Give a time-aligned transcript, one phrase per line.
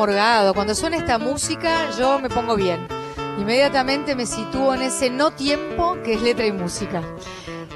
[0.00, 2.88] Cuando suena esta música, yo me pongo bien.
[3.38, 7.02] Inmediatamente me sitúo en ese no tiempo que es letra y música.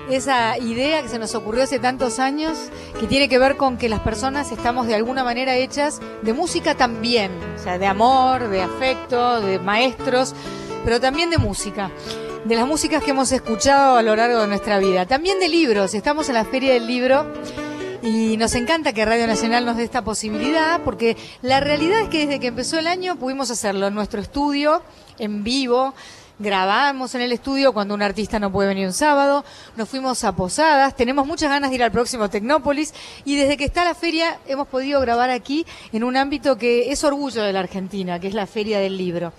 [0.09, 2.56] Esa idea que se nos ocurrió hace tantos años,
[2.98, 6.74] que tiene que ver con que las personas estamos de alguna manera hechas de música
[6.74, 10.34] también, o sea, de amor, de afecto, de maestros,
[10.82, 11.91] pero también de música
[12.45, 15.06] de las músicas que hemos escuchado a lo largo de nuestra vida.
[15.06, 15.95] También de libros.
[15.95, 17.27] Estamos en la Feria del Libro
[18.04, 22.26] y nos encanta que Radio Nacional nos dé esta posibilidad porque la realidad es que
[22.26, 24.82] desde que empezó el año pudimos hacerlo en nuestro estudio,
[25.18, 25.95] en vivo.
[26.38, 29.45] Grabamos en el estudio cuando un artista no puede venir un sábado,
[29.76, 32.92] nos fuimos a Posadas, tenemos muchas ganas de ir al próximo Tecnópolis
[33.24, 37.04] y desde que está la feria hemos podido grabar aquí en un ámbito que es
[37.04, 39.32] orgullo de la Argentina, que es la Feria del Libro.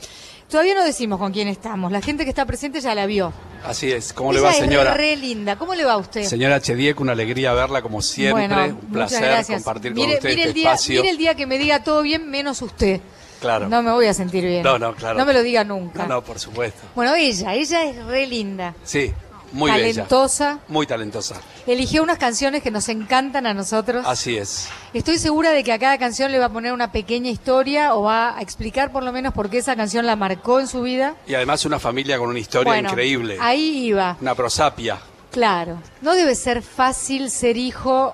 [0.50, 1.92] Todavía no decimos con quién estamos.
[1.92, 3.34] La gente que está presente ya la vio.
[3.66, 4.14] Así es.
[4.14, 4.92] ¿Cómo le va, señora?
[4.92, 5.56] Es re linda.
[5.58, 6.24] ¿Cómo le va a usted?
[6.24, 8.46] Señora Chedieck, una alegría verla como siempre.
[8.72, 11.02] un placer compartir con usted mire este el día, espacio.
[11.02, 13.02] Mire el día que me diga todo bien menos usted.
[13.42, 13.68] Claro.
[13.68, 14.64] No me voy a sentir bien.
[14.64, 15.18] No, no, claro.
[15.18, 16.04] No me lo diga nunca.
[16.04, 16.82] No, no, por supuesto.
[16.96, 18.76] Bueno, ella, ella es re linda.
[18.84, 19.14] Sí,
[19.56, 20.50] muy talentosa.
[20.50, 20.62] Bella.
[20.68, 21.36] Muy talentosa.
[21.66, 24.06] Eligió unas canciones que nos encantan a nosotros.
[24.06, 24.68] Así es.
[24.94, 28.04] Estoy segura de que a cada canción le va a poner una pequeña historia o
[28.04, 31.16] va a explicar por lo menos por qué esa canción la marcó en su vida.
[31.26, 33.38] Y además una familia con una historia Bueno, increíble.
[33.40, 34.18] Ahí iba.
[34.22, 35.00] Una prosapia.
[35.32, 35.82] Claro.
[36.02, 38.14] No debe ser fácil ser hijo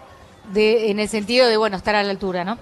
[0.54, 2.58] de, en el sentido de, bueno, estar a la altura, ¿no?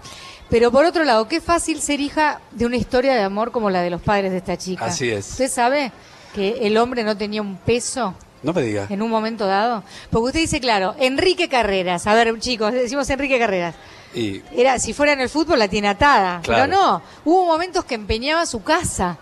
[0.50, 3.82] Pero por otro lado, qué fácil ser hija de una historia de amor como la
[3.82, 4.86] de los padres de esta chica.
[4.86, 5.32] Así es.
[5.32, 5.92] ¿Usted sabe
[6.34, 8.88] que el hombre no tenía un peso No me diga.
[8.90, 9.84] en un momento dado?
[10.10, 12.08] Porque usted dice, claro, Enrique Carreras.
[12.08, 13.76] A ver, chicos, decimos Enrique Carreras.
[14.14, 16.42] Y Era, si fuera en el fútbol la tiene atada.
[16.42, 16.64] Claro.
[16.64, 19.18] Pero no, hubo momentos que empeñaba su casa.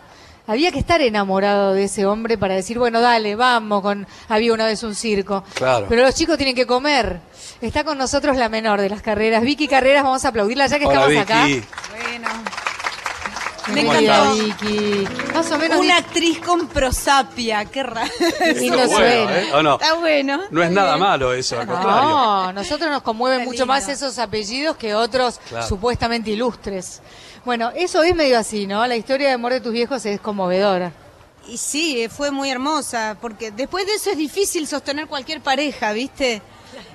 [0.49, 4.65] Había que estar enamorado de ese hombre para decir, bueno, dale, vamos con Había una
[4.65, 5.43] vez un circo.
[5.55, 5.87] Claro.
[5.89, 7.19] Pero los chicos tienen que comer.
[7.59, 9.41] Está con nosotros la menor de las carreras.
[9.43, 11.45] Vicky Carreras, vamos a aplaudirla ya que Hola, estamos acá.
[11.45, 11.65] Vicky.
[11.91, 12.29] Bueno,
[13.73, 14.35] Me encantó.
[14.35, 15.07] Vicky.
[15.33, 18.09] Más o menos una actriz con prosapia, qué raro.
[18.59, 19.39] Bueno, suena.
[19.39, 19.49] ¿eh?
[19.53, 19.73] ¿O no?
[19.75, 20.41] Está bueno.
[20.51, 22.01] No es nada malo eso, al contrario.
[22.01, 23.65] No, nosotros nos conmueven mucho lindo.
[23.67, 25.67] más esos apellidos que otros Claro.
[25.67, 27.01] supuestamente ilustres.
[27.45, 28.85] Bueno, eso es medio así, ¿no?
[28.87, 30.91] La historia de amor de tus viejos es conmovedora.
[31.47, 35.93] Y sí, eh, fue muy hermosa, porque después de eso es difícil sostener cualquier pareja,
[35.93, 36.41] ¿viste?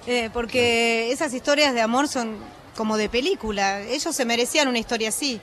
[0.06, 2.36] Eh, porque esas historias de amor son
[2.76, 3.80] como de película.
[3.80, 5.40] Ellos se merecían una historia así.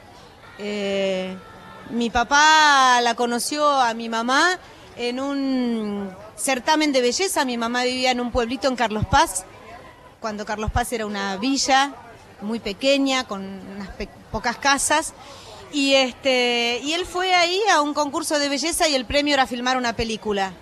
[0.60, 1.36] Eh,
[1.90, 4.60] mi papá la conoció a mi mamá
[4.98, 7.46] en un certamen de belleza.
[7.46, 9.46] Mi mamá vivía en un pueblito en Carlos Paz,
[10.20, 11.94] cuando Carlos Paz era una villa
[12.42, 13.90] muy pequeña, con unas
[14.32, 15.14] pocas casas.
[15.72, 19.48] Y, este, y él fue ahí a un concurso de belleza y el premio era
[19.48, 20.54] filmar una película.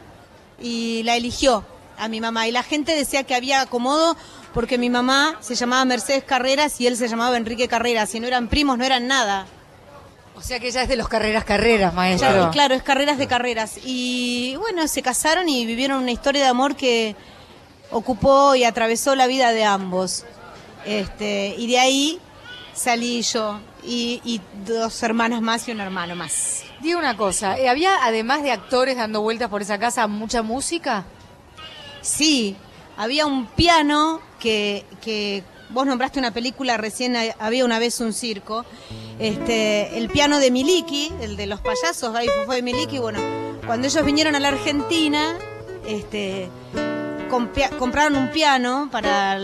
[0.59, 1.65] Y la eligió
[1.97, 2.47] a mi mamá.
[2.47, 4.15] Y la gente decía que había acomodo
[4.53, 8.13] porque mi mamá se llamaba Mercedes Carreras y él se llamaba Enrique Carreras.
[8.15, 9.47] Y no eran primos, no eran nada.
[10.37, 12.29] O sea que ella es de los carreras carreras, maestro.
[12.29, 13.79] Claro, claro, es carreras de carreras.
[13.83, 17.15] Y bueno, se casaron y vivieron una historia de amor que
[17.89, 20.25] ocupó y atravesó la vida de ambos.
[20.85, 22.19] Este, y de ahí
[22.73, 26.63] salí yo y, y dos hermanas más y un hermano más.
[26.81, 31.05] Digo una cosa, ¿eh, ¿había además de actores dando vueltas por esa casa mucha música?
[32.01, 32.55] Sí,
[32.95, 38.13] había un piano que, que vos nombraste una película recién, ha- había una vez un
[38.13, 38.65] circo.
[39.19, 43.19] Este, el piano de Miliki, el de los payasos, ahí fue de Miliki, bueno,
[43.65, 45.35] cuando ellos vinieron a la Argentina,
[45.87, 46.49] este,
[47.79, 49.39] compraron un piano para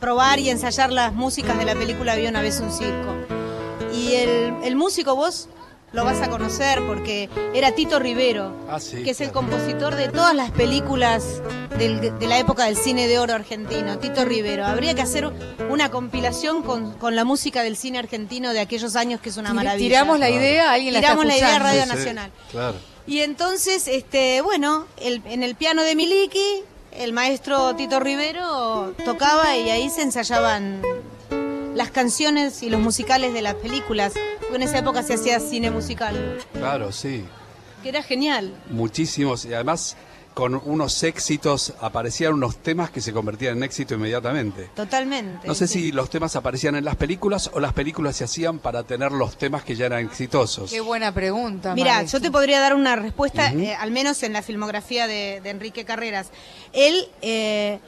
[0.00, 3.14] probar y ensayar las músicas de la película Había una vez un circo.
[3.94, 5.48] Y el, el músico vos
[5.94, 10.08] lo vas a conocer porque era Tito Rivero, Ah, sí, que es el compositor de
[10.08, 11.40] todas las películas
[11.78, 14.66] del- de la época del cine de oro argentino, Tito Rivero.
[14.66, 15.30] Habría que hacer
[15.70, 19.54] una compilación con, con la música del cine argentino de aquellos años que es una
[19.54, 19.86] maravilla.
[19.88, 21.58] Tiramos la idea, alguien la Tiramos la está idea a.
[21.60, 22.30] Radio Sí, sí, Nacional.
[22.50, 22.76] Claro.
[23.06, 26.62] Y entonces, este, bueno, el- en el piano de Miliki,
[26.92, 30.80] el maestro Tito Rivero tocaba y ahí se ensayaban
[31.74, 34.12] las canciones y los musicales de las películas.
[34.40, 37.24] Porque en esa época se hacía cine musical, Claro, sí.
[37.82, 38.54] que era genial.
[38.70, 39.44] Muchísimos.
[39.44, 39.96] Y además,
[40.34, 44.68] con unos éxitos, aparecían unos temas que se convertían en éxito inmediatamente.
[44.74, 45.46] Totalmente.
[45.46, 45.74] No sé sí.
[45.80, 49.36] si los temas aparecían en las películas o las películas se hacían para tener los
[49.38, 50.70] temas que ya eran exitosos.
[50.70, 51.74] Qué buena pregunta.
[51.74, 55.50] Mira, yo te podría dar una respuesta, eh, al menos en la filmografía de, de
[55.50, 56.28] Enrique Carreras.
[56.72, 57.78] Él eh,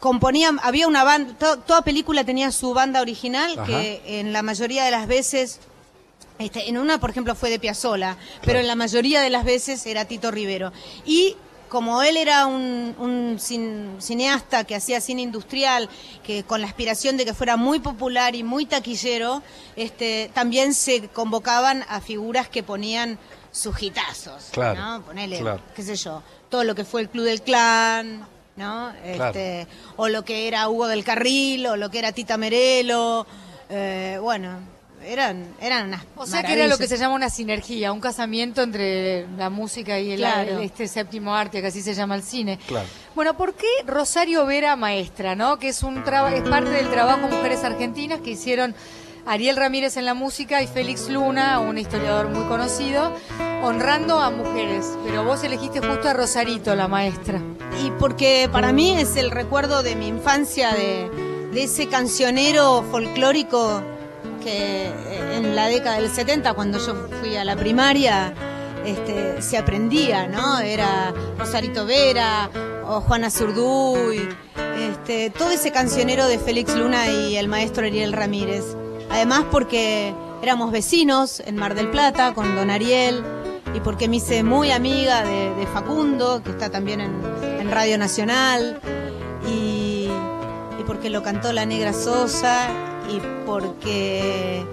[0.00, 3.66] componía, había una banda, to- toda película tenía su banda original, Ajá.
[3.66, 5.60] que en la mayoría de las veces,
[6.38, 9.84] este, en una por ejemplo fue de Piazzola, pero en la mayoría de las veces
[9.86, 10.72] era Tito Rivero.
[11.04, 11.36] Y
[11.68, 13.36] como él era un,
[14.00, 15.88] cineasta que hacía cine industrial,
[16.22, 19.42] que con la aspiración de que fuera muy popular y muy taquillero,
[19.74, 23.18] este, también se convocaban a figuras que ponían
[23.50, 25.02] sus hitazos, claro, ¿no?
[25.02, 25.42] Ponele,
[25.74, 28.92] qué sé yo, todo lo que fue el Club del Clan, ¿no?
[29.04, 29.66] Este,
[29.96, 33.26] o lo que era Hugo del Carril, o lo que era Tita Merelo,
[33.68, 34.58] eh, bueno,
[35.04, 38.62] eran, eran unas O sea que era lo que se llama una sinergia, un casamiento
[38.62, 40.24] entre la música y el,
[40.62, 42.58] este séptimo arte, que así se llama el cine.
[42.66, 42.88] Claro.
[43.14, 45.58] Bueno, ¿por qué Rosario Vera Maestra, no?
[45.58, 48.74] Que es un es parte del trabajo Mujeres Argentinas que hicieron
[49.26, 53.12] Ariel Ramírez en la música y Félix Luna, un historiador muy conocido,
[53.60, 54.96] honrando a mujeres.
[55.04, 57.42] Pero vos elegiste justo a Rosarito, la maestra.
[57.84, 61.10] Y porque para mí es el recuerdo de mi infancia, de,
[61.56, 63.80] ese cancionero folclórico
[64.44, 68.34] que eh, en la década del 70, cuando yo fui a la primaria,
[68.84, 70.60] este, se aprendía, ¿no?
[70.60, 72.50] Era Rosarito Vera
[72.86, 74.28] o Juana Zurduy,
[74.78, 78.76] este, todo ese cancionero de Félix Luna y el maestro Ariel Ramírez.
[79.10, 83.24] Además porque éramos vecinos en Mar del Plata con don Ariel
[83.74, 88.80] y porque me hice muy amiga de, Facundo, que está también en, Radio Nacional,
[89.46, 90.08] y,
[90.78, 92.68] y porque lo cantó la Negra Sosa
[93.10, 94.64] y porque,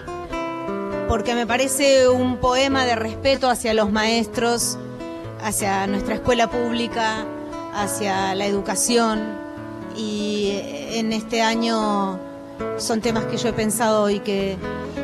[1.09, 4.77] porque me parece un poema de respeto hacia los maestros,
[5.41, 7.25] hacia nuestra escuela pública,
[7.73, 9.41] hacia la educación.
[9.95, 10.59] Y
[10.93, 12.19] en este año
[12.77, 14.57] son temas que yo he pensado y que,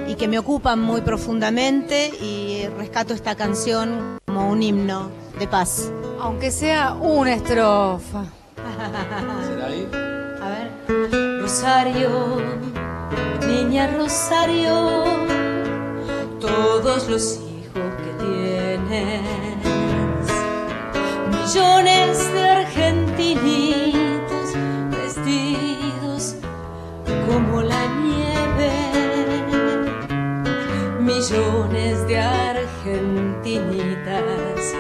[0.08, 5.10] y que me ocupan muy profundamente y rescato esta canción como un himno
[5.40, 5.92] de paz.
[6.20, 8.26] Aunque sea una estrofa.
[8.56, 9.88] ¿Será ahí?
[10.42, 11.42] A ver.
[11.42, 12.70] Rosario
[13.50, 15.04] niña Rosario,
[16.40, 19.22] todos los hijos que tienes,
[21.32, 23.89] millones de argentinitos
[27.28, 28.72] como la nieve,
[31.00, 34.74] millones de argentinitas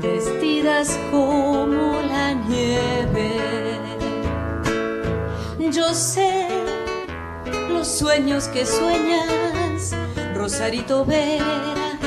[0.00, 3.78] vestidas como la nieve.
[5.70, 6.48] Yo sé
[7.68, 9.94] los sueños que sueñas,
[10.34, 11.98] Rosarito Vera,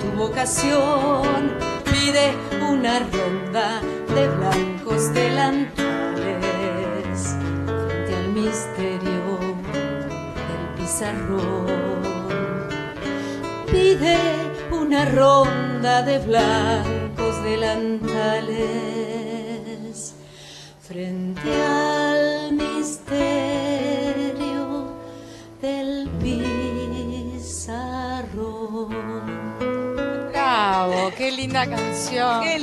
[0.00, 1.52] tu vocación.
[1.84, 2.34] Pide
[2.70, 3.82] una ronda
[4.14, 5.83] de blancos al
[8.44, 9.38] misterio
[10.48, 11.66] del pizarrón.
[13.70, 14.18] Pide
[14.70, 18.54] una ronda de blancos delantales
[20.86, 23.38] frente al misterio
[25.62, 27.64] del pizarrón.
[30.30, 32.42] Bravo, qué linda canción.
[32.42, 32.58] Qué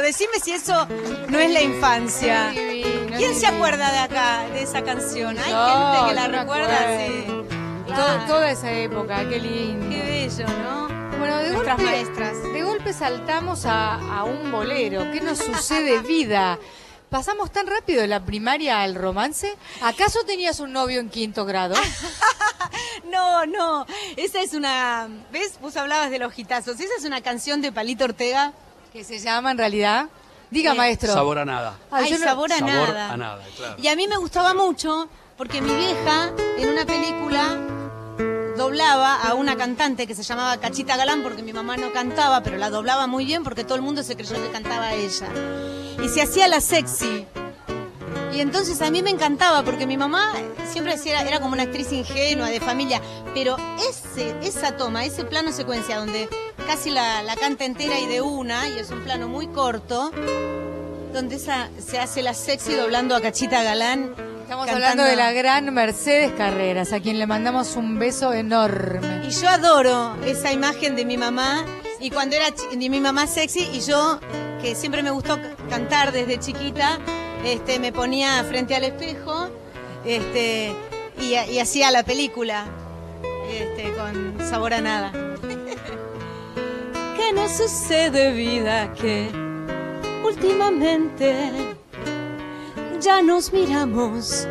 [0.00, 0.86] Decime si eso
[1.28, 2.50] no es la infancia.
[2.52, 5.36] ¿Quién se acuerda de acá, de esa canción?
[5.38, 7.26] Hay gente que la recuerda, sí.
[8.26, 9.88] toda esa época, qué lindo.
[9.90, 11.18] Qué bello, ¿no?
[11.18, 12.42] Bueno, de golpe, maestras.
[12.52, 15.10] De golpe saltamos a, a un bolero.
[15.10, 16.58] ¿Qué nos sucede vida?
[17.10, 19.54] pasamos tan rápido de la primaria al romance.
[19.82, 21.74] ¿Acaso tenías un novio en quinto grado?
[23.10, 23.86] no, no.
[24.16, 25.08] Esa es una.
[25.32, 25.58] ¿Ves?
[25.60, 26.78] Vos hablabas de los gitazos.
[26.80, 28.52] Esa es una canción de Palito Ortega.
[28.98, 30.08] Que se llama en realidad.
[30.50, 31.12] Diga, maestro.
[31.12, 31.78] Sabor a nada.
[31.88, 33.12] Ay, sabor, a, sabor nada.
[33.12, 33.44] a nada.
[33.56, 33.76] Claro.
[33.80, 37.56] Y a mí me gustaba mucho porque mi vieja en una película
[38.56, 42.56] doblaba a una cantante que se llamaba Cachita Galán porque mi mamá no cantaba, pero
[42.56, 45.28] la doblaba muy bien porque todo el mundo se creyó que cantaba ella.
[46.02, 47.24] Y se hacía la sexy.
[48.34, 50.32] Y entonces a mí me encantaba porque mi mamá
[50.72, 53.00] siempre decía, era como una actriz ingenua, de familia,
[53.32, 56.28] pero ese, esa toma, ese plano secuencia donde
[56.68, 60.10] casi la, la canta entera y de una, y es un plano muy corto,
[61.14, 65.72] donde esa, se hace la sexy doblando a Cachita Galán Estamos hablando de la gran
[65.72, 69.26] Mercedes Carreras, a quien le mandamos un beso enorme.
[69.26, 71.64] Y yo adoro esa imagen de mi mamá,
[72.00, 74.20] y cuando era de mi mamá sexy, y yo,
[74.60, 75.38] que siempre me gustó
[75.70, 76.98] cantar desde chiquita,
[77.46, 79.48] este, me ponía frente al espejo
[80.04, 80.74] este,
[81.18, 82.66] y, hacía la película
[83.50, 85.27] este, con sabor a nada.
[87.28, 88.90] ¿Qué nos sucede, vida?
[88.94, 89.28] Que
[90.24, 91.76] últimamente
[93.00, 94.48] ya nos miramos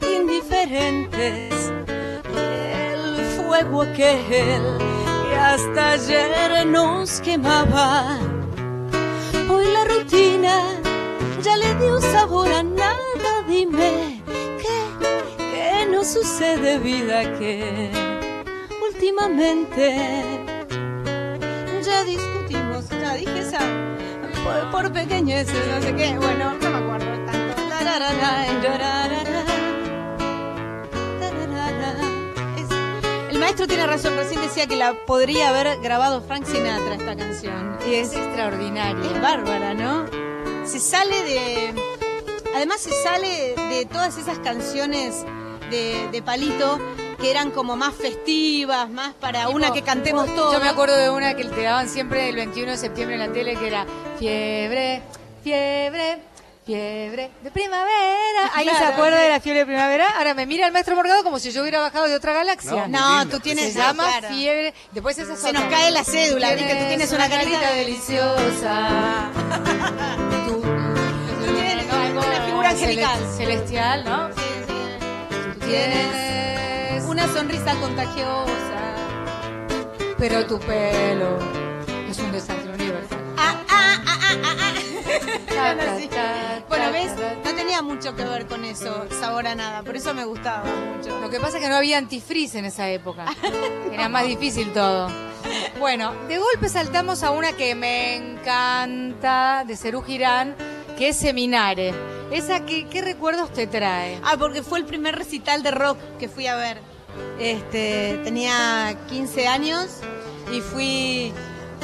[0.00, 1.72] indiferentes.
[2.32, 8.20] el fuego aquel que hasta ayer nos quemaba,
[9.50, 10.62] hoy la rutina
[11.42, 13.42] ya le dio sabor a nada.
[13.48, 14.22] Dime,
[14.62, 14.78] ¿qué,
[15.50, 17.36] qué nos sucede, vida?
[17.36, 17.90] Que
[18.88, 20.47] últimamente
[23.18, 23.58] dije esa
[24.44, 26.16] por, por no sé qué.
[26.18, 27.38] Bueno, no me acuerdo tanto.
[33.30, 37.78] El maestro tiene razón, recién decía que la podría haber grabado Frank Sinatra esta canción.
[37.86, 39.10] Y Es extraordinaria.
[39.10, 40.06] es bárbara, ¿no?
[40.66, 41.74] Se sale de.
[42.54, 45.24] Además, se sale de todas esas canciones
[45.70, 46.78] de Palito
[47.20, 50.52] que eran como más festivas, más para Tipo, una que cantemos todos.
[50.52, 53.32] Yo me acuerdo de una que te daban siempre el 21 de septiembre en la
[53.32, 53.86] tele que era
[54.18, 55.02] fiebre,
[55.42, 56.18] fiebre,
[56.64, 58.46] fiebre de primavera.
[58.54, 59.22] ¿Alguien se acuerda sí.
[59.24, 60.10] de la fiebre de primavera?
[60.16, 62.86] Ahora me mira el maestro Morgado como si yo hubiera bajado de otra galaxia.
[62.86, 63.72] No, tú tienes.
[63.72, 64.28] Se llama claro.
[64.34, 64.74] fiebre.
[64.92, 66.74] Después esa es Se nos cae la cédula, ¿viste?
[66.74, 69.30] Tú tienes una carita deliciosa.
[70.46, 70.62] Tú,
[71.52, 73.18] tienes no, una figura angelical.
[73.36, 74.28] Celestial, ¿no?
[74.28, 75.58] Sí, sí.
[75.60, 76.47] Tú Tienes
[77.18, 78.94] Una sonrisa contagiosa.
[80.18, 81.36] pero tu pelo
[82.08, 83.18] es un desastre universal.
[83.36, 84.72] Ah, ah, ah, ah, ah, ah.
[85.48, 86.06] Ta, Bueno, ta, sí.
[86.06, 87.12] ta, Bueno, ta, ¿ves?
[87.44, 89.82] No tenía mucho que ver con eso, sabor a nada.
[89.82, 91.18] Por eso me gustaba mucho.
[91.18, 93.24] Lo que pasa es que no había antifreeze en esa época.
[93.92, 95.10] Era más difícil todo.
[95.80, 100.54] Bueno, de golpe saltamos a una que me encanta de Cerú Girán,
[100.96, 101.92] que es Seminare.
[102.30, 104.20] Esa, ¿qué, qué recuerdos te trae?
[104.22, 106.78] Ah, porque fue el primer recital de rock que fui a ver.
[107.38, 110.00] Este, tenía 15 años
[110.52, 111.32] y fui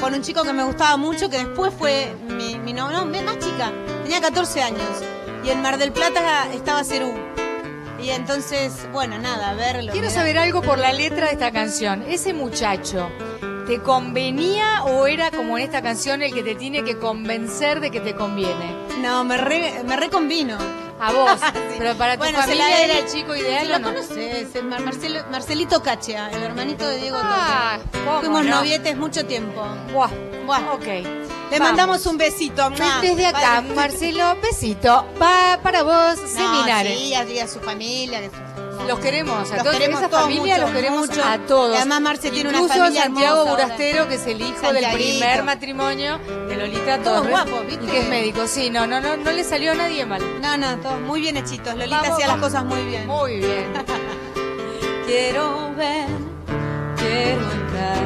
[0.00, 3.38] con un chico que me gustaba mucho, que después fue mi, mi no, no, más
[3.38, 5.02] chica, tenía 14 años.
[5.44, 7.12] Y en Mar del Plata estaba Cerú.
[8.02, 9.92] Y entonces, bueno, nada, verlo.
[9.92, 12.02] Quiero saber algo por la letra de esta canción.
[12.06, 13.10] Ese muchacho,
[13.66, 17.90] ¿te convenía o era como en esta canción el que te tiene que convencer de
[17.90, 18.74] que te conviene?
[19.00, 20.58] No, me, re, me reconvino.
[21.00, 21.74] A vos, Sí.
[21.78, 23.88] pero para tu Bueno, familia la- era el chico ideal Si lo no?
[23.88, 28.04] conoces, el Mar- Marcelo- Marcelito Cachea, el hermanito de Diego Ah, Torres.
[28.06, 28.56] ¿cómo Fuimos no?
[28.56, 29.62] novietes mucho tiempo.
[29.92, 30.08] Buah,
[30.46, 30.72] Buah.
[30.74, 30.84] ok.
[30.84, 31.60] Le Vamos.
[31.60, 32.70] mandamos un besito.
[32.70, 33.00] ¡mua!
[33.02, 33.74] Desde acá, Vale.
[33.74, 35.04] Marcelo, besito.
[35.20, 36.98] Va para vos, No, seminares.
[36.98, 38.20] sí, a, su familia.
[38.88, 41.24] Los queremos, a Los todos, queremos esa todos familia mucho, los queremos mucho.
[41.24, 41.76] a todos.
[41.76, 43.50] Además Marce tiene una Incluso familia Santiago ahora.
[43.64, 44.88] Burastero, que es el hijo Santiaguito.
[44.90, 47.30] del primer matrimonio de Lolita Todos Torres.
[47.30, 47.84] guapos, ¿viste?
[47.84, 48.46] Y que es médico.
[48.46, 50.22] Sí, no, no, no, no le salió a nadie mal.
[50.42, 51.74] No, no, todos muy bien hechitos.
[51.74, 53.06] Lolita Vamos, hacía las cosas muy bien.
[53.06, 53.72] Muy bien.
[55.06, 56.06] Quiero ver,
[56.96, 57.98] quiero entrar.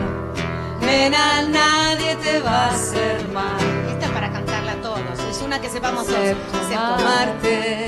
[0.80, 3.56] Nena, nadie te va a hacer mal.
[3.90, 5.00] Esta es para cantarla a todos.
[5.30, 6.18] Es una que sepamos todos.
[6.18, 7.86] Excepto Marte.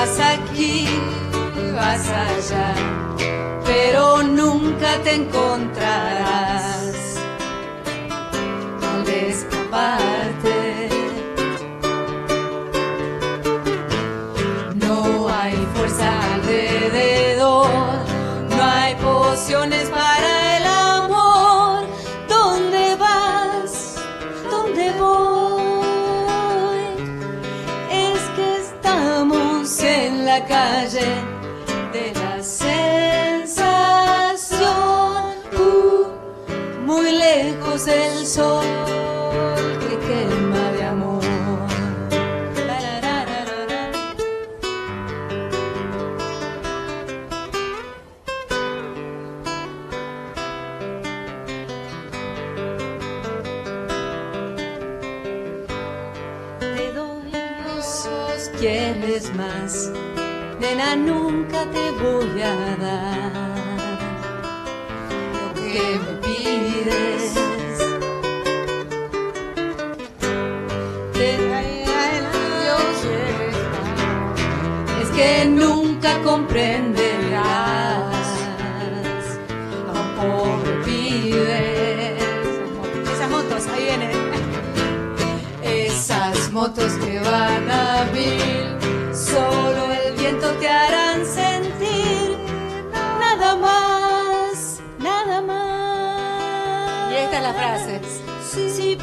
[0.00, 0.86] Vas aquí,
[1.74, 2.72] vas allá,
[3.66, 6.49] pero nunca te encontrarás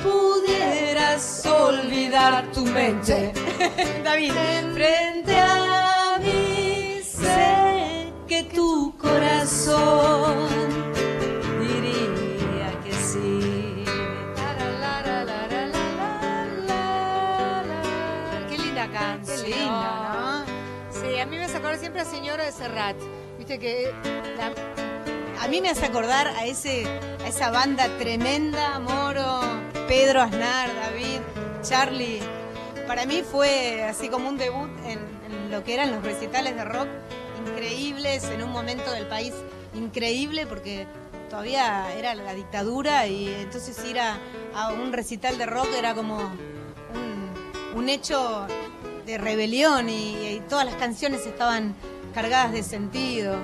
[0.04, 3.34] pudieras olvidar tu mente,
[4.04, 4.34] David,
[4.74, 10.48] frente a mí, sé que tu corazón
[11.60, 13.84] diría que sí.
[18.50, 19.46] Qué linda canción.
[19.46, 20.46] Qué ¿no?
[20.92, 22.96] Sí, a mí me hace acordar siempre a Señora de Serrat.
[23.38, 23.92] Viste que
[24.38, 24.54] la-
[25.44, 26.86] A mí me hace acordar a ese
[27.24, 29.42] a esa banda tremenda, Moro,
[29.88, 31.22] Pedro Aznar, David,
[31.62, 32.20] Charlie.
[32.88, 35.18] Para mí fue así como un debut en,
[35.50, 36.88] lo que eran los recitales de rock
[37.48, 39.34] increíbles en un momento del país
[39.74, 40.86] increíble porque
[41.30, 44.20] todavía era la dictadura y entonces ir a,
[44.74, 46.18] un recital de rock era como
[47.76, 48.46] un, hecho
[49.06, 51.74] de rebelión y todas las canciones estaban
[52.14, 53.38] cargadas de sentido.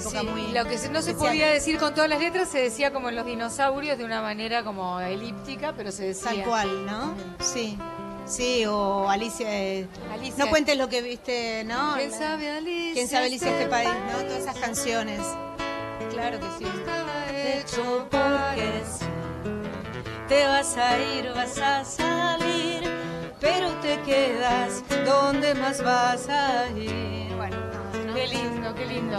[0.00, 0.52] Fue una época Sí, muy...
[0.52, 3.26] lo que no se podía decir con todas las letras se decía como en los
[3.26, 6.30] dinosaurios de una manera como elíptica, pero se decía.
[6.30, 7.14] Tal cual, ¿no?
[7.40, 7.78] Sí.
[8.26, 9.46] Sí, o Alicia.
[9.50, 10.44] eh, Alicia.
[10.44, 11.94] No cuentes lo que viste, ¿no?
[11.96, 12.94] ¿Quién sabe Alicia?
[12.94, 14.18] ¿Quién sabe Alicia este país, no?
[14.24, 15.20] Todas esas canciones.
[16.10, 16.64] Claro que sí.
[16.64, 18.82] Estaba hecho porque.
[20.28, 22.88] Te vas a ir, vas a salir,
[23.40, 27.34] pero te quedas donde más vas a ir.
[27.36, 28.14] Bueno, no, ¿no?
[28.14, 29.16] Qué lindo, qué lindo.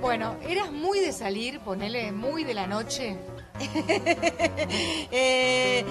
[0.00, 3.16] Bueno, eras muy de salir, ponele, muy de la noche.
[5.12, 5.84] Eh,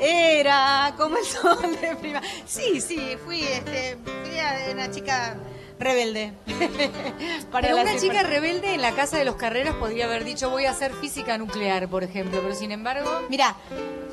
[0.00, 2.20] era como el sol de prima.
[2.46, 5.36] Sí, sí, fui, este, fui a- una chica
[5.78, 6.32] rebelde.
[7.52, 10.64] Para Pero una chica rebelde en la casa de los carreras podría haber dicho voy
[10.64, 13.54] a hacer física nuclear, por ejemplo, pero sin embargo, Mira,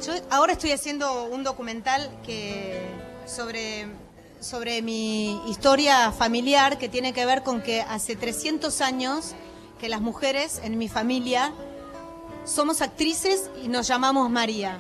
[0.06, 2.80] yo ahora estoy haciendo un documental que
[3.26, 3.88] sobre,
[4.40, 9.36] sobre mi historia familiar que tiene que ver con que hace 300 años
[9.80, 11.52] que las mujeres en mi familia
[12.46, 14.78] somos actrices y nos llamamos María.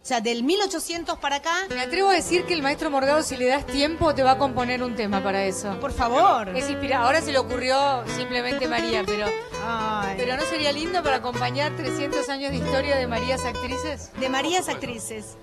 [0.00, 3.36] O sea, del 1800 para acá, me atrevo a decir que el maestro Morgado, si
[3.36, 5.78] le das tiempo, te va a componer un tema para eso.
[5.80, 6.48] por favor.
[6.56, 9.26] Es inspira- Ahora se le ocurrió simplemente María, pero,
[9.66, 10.14] Ay.
[10.16, 14.10] pero ¿no sería lindo para acompañar 300 años de historia de Marías actrices?
[14.18, 15.36] De Marías actrices.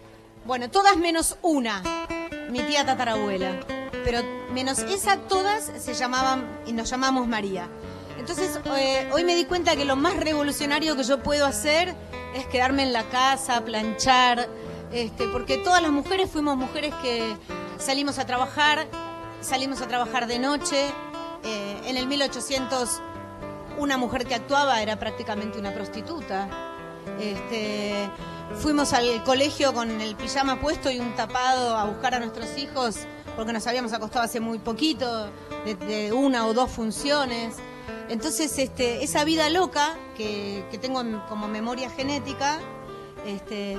[0.46, 1.84] Bueno, todas menos una,
[2.50, 3.60] mi tía tatarabuela.
[4.04, 4.20] Pero
[4.54, 7.68] menos esa, todas se llamaban y nos llamamos María.
[8.20, 11.94] Entonces, eh, hoy me di cuenta que lo más revolucionario que yo puedo hacer
[12.34, 14.48] es quedarme en la casa, planchar,
[14.92, 17.36] este, porque todas las mujeres fuimos mujeres que
[17.78, 18.88] salimos a trabajar,
[19.42, 20.88] salimos a trabajar de noche.
[21.44, 23.02] eh, en el 1800
[23.78, 26.48] una mujer que actuaba era prácticamente una prostituta.
[27.20, 28.10] Este,
[28.62, 32.98] fuimos al colegio con el pijama puesto y un tapado a buscar a nuestros hijos
[33.36, 35.30] porque nos habíamos acostado hace muy poquito,
[35.66, 37.56] de, una o dos funciones.
[38.08, 42.60] Entonces, este, esa vida loca que, que tengo en- como memoria genética,
[43.26, 43.78] este,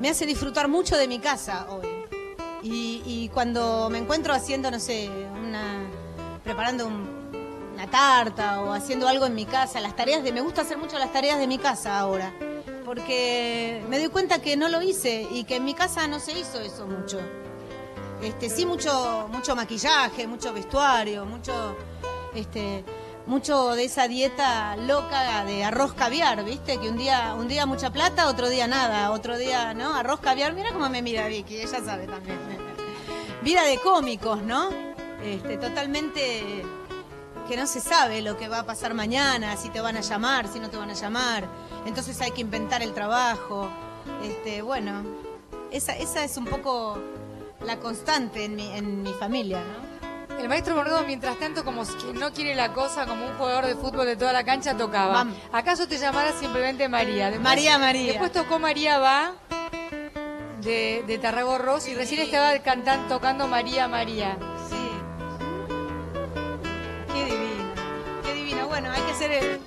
[0.00, 1.86] me hace disfrutar mucho de mi casa hoy.
[2.62, 5.08] Y, cuando me encuentro haciendo, no sé,
[5.42, 5.80] una,
[6.44, 7.08] preparando un-
[7.74, 10.98] una tarta o haciendo algo en mi casa, las tareas de, me gusta hacer mucho
[10.98, 12.34] las tareas de mi casa ahora,
[12.88, 16.32] porque me doy cuenta que no lo hice y que en mi casa no se
[16.32, 17.20] hizo eso mucho.
[18.22, 21.76] Este, sí mucho, mucho maquillaje, mucho vestuario, mucho,
[22.34, 22.86] este,
[23.26, 26.78] mucho de esa dieta loca de arroz caviar, ¿viste?
[26.78, 29.94] Que un día, un día mucha plata, otro día nada, otro día, ¿no?
[29.94, 32.38] Arroz caviar, mira cómo me mira Vicky, ella sabe también.
[33.42, 34.70] Vida de cómicos, ¿no?
[35.22, 36.64] Este, totalmente
[37.48, 40.46] que no se sabe lo que va a pasar mañana, si te van a llamar,
[40.48, 41.48] si no te van a llamar.
[41.86, 43.68] Entonces hay que inventar el trabajo.
[44.22, 45.02] Este, bueno,
[45.70, 46.98] esa, esa es un poco
[47.64, 49.88] la constante en mi, en mi familia, ¿no?
[50.38, 53.74] El maestro Morgado, mientras tanto, como quien no quiere la cosa, como un jugador de
[53.74, 55.12] fútbol de toda la cancha, tocaba.
[55.14, 55.36] Vamos.
[55.50, 57.26] ¿Acaso te llamarás simplemente María?
[57.26, 58.06] Después- María, María.
[58.12, 59.32] Después tocó María Va
[60.60, 61.14] de, de
[61.88, 64.38] y recién estaba cantando, tocando María, María.
[69.18, 69.58] Hacer el-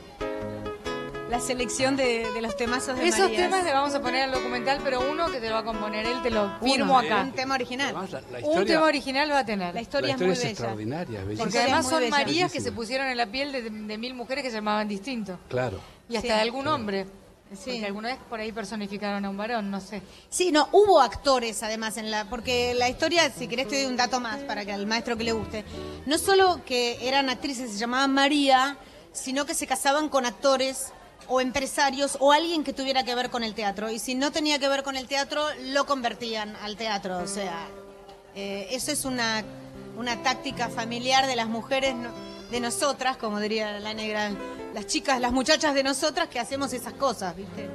[1.29, 3.41] la selección de, de los temazos de Esos Marías.
[3.43, 6.05] temas le vamos a poner al documental, pero uno que te lo va a componer
[6.05, 7.21] él, te lo firmo Uno, acá.
[7.23, 7.89] Un tema original.
[7.95, 9.73] Además, la, la Un tema original va a tener.
[9.73, 10.49] La historia, la historia es es, muy bella.
[10.51, 11.43] extraordinaria, es bellísima.
[11.45, 12.09] Porque además son.
[12.09, 15.37] Marías que se pusieron en la piel de, de mil mujeres que se llamaban distinto.
[15.49, 15.79] Claro.
[16.09, 16.33] Y hasta Sí.
[16.33, 17.05] de algún hombre.
[17.53, 17.71] Sí.
[17.71, 20.01] Porque alguna vez por ahí personificaron a un varón, no sé.
[20.29, 23.97] Sí, no, hubo actores además en la, porque la historia, si querés te doy un
[23.97, 25.65] dato más para que al maestro que le guste,
[26.05, 28.77] no solo que eran actrices, se llamaban María,
[29.13, 30.91] sino que se casaban con actores
[31.27, 33.89] o empresarios o alguien que tuviera que ver con el teatro.
[33.89, 37.19] Y si no tenía que ver con el teatro, lo convertían al teatro.
[37.19, 37.67] O sea,
[38.35, 39.43] eh, eso es una,
[39.97, 42.09] una táctica familiar de las mujeres, no-
[42.49, 44.31] de nosotras, como diría la negra,
[44.73, 47.69] las chicas, las muchachas de nosotras que hacemos esas cosas, ¿viste?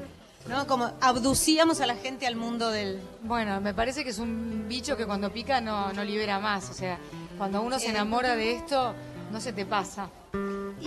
[0.48, 0.66] ¿No?
[0.66, 3.00] Como abducíamos a la gente al mundo del...
[3.22, 6.68] Bueno, me parece que es un bicho que cuando pica no, no libera más.
[6.70, 6.98] O sea,
[7.38, 7.90] cuando uno se Eh.
[7.90, 8.94] enamora de esto,
[9.32, 10.08] no se te pasa.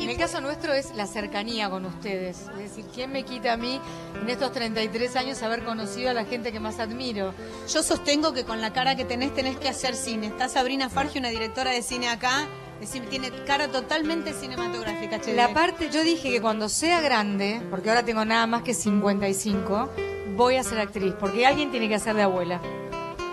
[0.10, 2.48] En el caso nuestro es la cercanía con ustedes.
[2.58, 3.80] Es decir, ¿quién me quita a mí
[4.19, 7.32] en estos 33 años haber conocido a la gente que más admiro?
[7.72, 10.26] Yo sostengo que con la cara que tenés tenés que hacer cine.
[10.26, 12.48] Está Sabrina Fargi, una directora de cine acá,
[12.82, 15.22] es decir, tiene cara totalmente cinematográfica.
[15.36, 19.91] La parte, yo dije que cuando sea grande, porque ahora tengo nada más que 55,
[20.36, 22.60] voy a ser actriz, porque alguien tiene que hacer de abuela.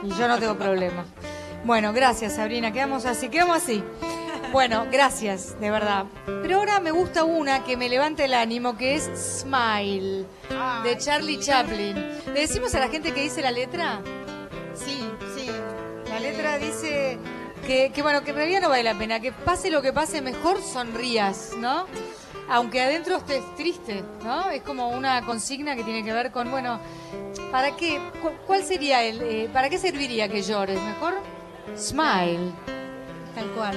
[0.05, 1.07] Y yo no tengo problema.
[1.65, 3.83] Bueno, gracias Sabrina, quedamos así, quedamos así.
[4.57, 6.07] Bueno, gracias, de verdad.
[6.25, 10.25] Pero ahora me gusta una que me levanta el ánimo, que es Smile,
[10.83, 11.95] de Charlie Chaplin.
[12.33, 14.01] ¿Le decimos a la gente que dice la letra?
[14.73, 15.51] Sí, sí.
[16.09, 17.19] La letra dice
[17.67, 20.23] que, que, bueno, que en realidad no vale la pena, que pase lo que pase,
[20.23, 21.85] mejor sonrías, ¿no?
[22.49, 24.49] Aunque adentro estés triste, ¿no?
[24.49, 26.81] Es como una consigna que tiene que ver con, bueno,
[27.53, 28.01] ¿para qué?
[28.23, 30.81] cu- ¿Cuál sería el, eh, para qué serviría que llores?
[30.81, 31.13] Mejor
[31.77, 32.53] smile.
[33.35, 33.77] Tal cual.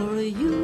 [0.00, 0.56] for you.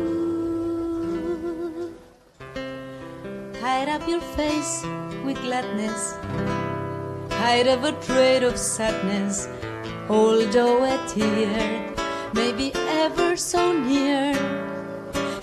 [3.61, 4.85] Hide up your face
[5.25, 6.15] with gladness,
[7.43, 9.49] hide up a trait of sadness,
[10.09, 11.93] although a tear
[12.33, 12.73] may be
[13.05, 14.33] ever so near.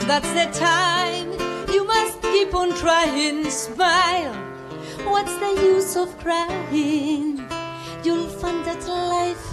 [0.09, 1.29] That's the time
[1.73, 3.49] you must keep on trying.
[3.49, 4.35] Smile.
[5.11, 7.45] What's the use of crying?
[8.03, 9.45] You'll find that life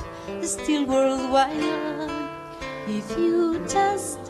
[0.43, 2.11] is still worthwhile
[2.89, 4.30] if you just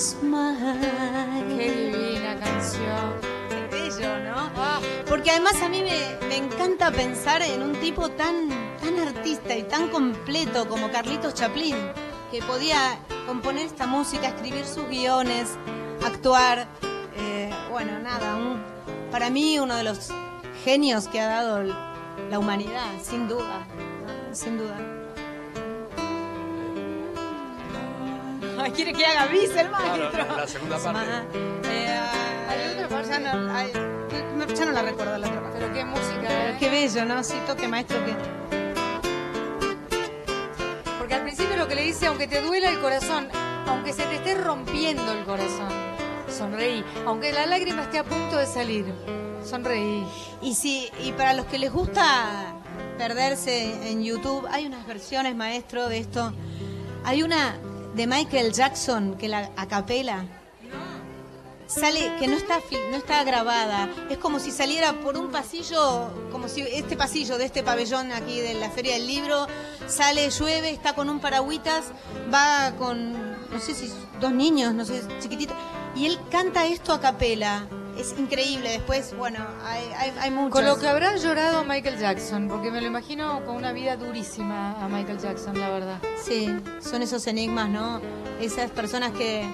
[0.00, 1.46] smile.
[1.56, 3.14] Qué divina canción.
[3.48, 4.50] Qué bello, ¿no?
[4.56, 8.48] Ah, Porque además a mí me, me encanta pensar en un tipo tan,
[8.80, 11.76] tan artista y tan completo como Carlitos Chaplin,
[12.30, 15.48] que podía componer esta música, escribir sus guiones,
[16.04, 16.66] actuar.
[17.16, 18.62] eh, bueno, nada, un-
[19.10, 20.08] para mí uno de los
[20.64, 21.62] genios que ha dado
[22.30, 23.66] la humanidad, sin duda,
[24.28, 24.34] ¿no?
[24.34, 24.76] sin duda.
[28.68, 30.10] Quiere que haga bis el maestro.
[30.10, 31.10] Claro, la- la segunda parte.
[31.64, 32.00] Eh,
[32.48, 33.08] Hay otra parte.
[33.10, 33.72] ya, no, ay,
[34.54, 35.58] ya no la recuerdo la otra parte.
[35.58, 36.56] pero qué música, Pero ¿eh?
[36.58, 37.22] qué bello, ¿no?
[37.24, 38.14] Sí, toque maestro que.
[40.98, 43.28] Porque al principio lo que le dice, aunque te duela el corazón,
[43.66, 45.68] aunque se te esté rompiendo el corazón,
[46.28, 46.84] sonreí.
[47.06, 48.86] Aunque la lágrima esté a punto de salir,
[49.44, 50.04] sonreí.
[50.42, 52.54] Y sí, y para los que les gusta
[52.98, 56.32] perderse en YouTube, hay unas versiones, maestro, de esto.
[57.04, 57.58] Hay una
[58.00, 60.24] de Michael Jackson que la acapela.
[61.66, 62.58] Sale, que no está,
[62.90, 63.90] no está grabada.
[64.08, 68.40] Es como si saliera por un pasillo, como si este pasillo de este pabellón aquí
[68.40, 69.46] de la Feria del Libro,
[69.86, 71.92] sale, llueve, está con un paragüitas,
[72.32, 75.54] va con, no sé si dos niños, no sé, chiquititos,
[75.94, 77.68] y él canta esto a capela.
[78.00, 78.70] Es increíble.
[78.70, 80.52] Después, bueno, hay, hay, hay muchos.
[80.52, 84.82] Con lo que habrá llorado Michael Jackson, porque me lo imagino con una vida durísima
[84.82, 85.98] a Michael Jackson, la verdad.
[86.22, 86.48] Sí,
[86.80, 88.00] son esos enigmas, ¿no?
[88.40, 89.44] Esas personas que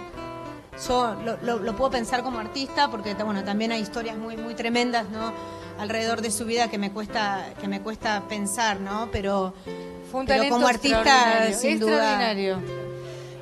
[0.87, 4.55] yo lo, lo- lo puedo pensar como artista, porque bueno, también hay historias muy, muy
[4.55, 5.33] tremendas, ¿no?
[5.79, 9.09] Alrededor de su vida que me cuesta, que me cuesta pensar, ¿no?
[9.11, 9.55] Pero,
[10.11, 11.93] Fue un pero como artista, sin duda.
[11.93, 12.59] extraordinario.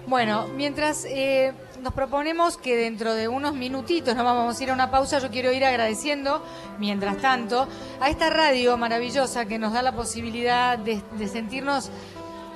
[0.06, 1.52] Bueno, mientras eh,
[1.84, 5.30] nos proponemos que dentro de unos minutitos nos vamos a ir a una pausa, yo
[5.30, 6.42] quiero ir agradeciendo,
[6.78, 7.68] mientras tanto,
[8.00, 11.90] a esta radio maravillosa que nos da la posibilidad de, de sentirnos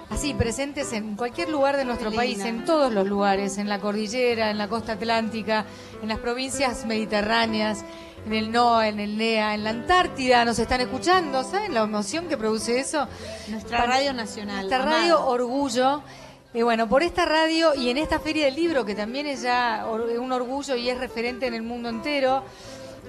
[0.08, 4.50] así presentes en cualquier lugar de nuestro país, en todos los lugares, en la cordillera,
[4.50, 5.66] en la costa atlántica,
[6.02, 7.84] en las provincias mediterráneas,
[8.24, 12.28] en el NOA, en el NEA, en la Antártida, nos están escuchando, ¿saben la emoción
[12.28, 13.06] que produce eso?
[13.48, 14.72] Nuestra radio nacional.
[14.72, 14.90] Amada.
[14.90, 16.02] radio Orgullo.
[16.54, 19.87] Y bueno, por esta radio y en esta feria del libro, que también es ya
[19.87, 22.42] un orgullo y es referente en el mundo entero,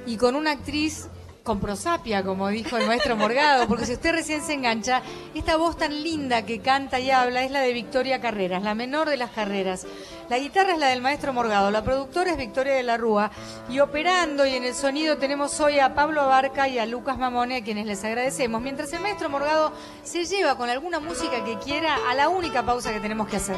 [0.06, 1.08] y con una actriz
[1.44, 5.02] con prosapia, como dijo el maestro Morgado, porque si usted recién se engancha,
[5.34, 9.10] esta voz tan linda que canta y habla es la de Victoria Carreras, la menor
[9.10, 9.88] de las carreras.
[10.30, 13.32] La guitarra es la del maestro Morgado, la productora es Victoria de la Rúa,
[13.68, 17.58] y operando y en el sonido tenemos hoy a Pablo Abarca y a Lucas Mamone,
[17.58, 21.98] a quienes les agradecemos, mientras el maestro Morgado se lleva con alguna música que quiera
[22.08, 23.58] a la única pausa que tenemos que hacer.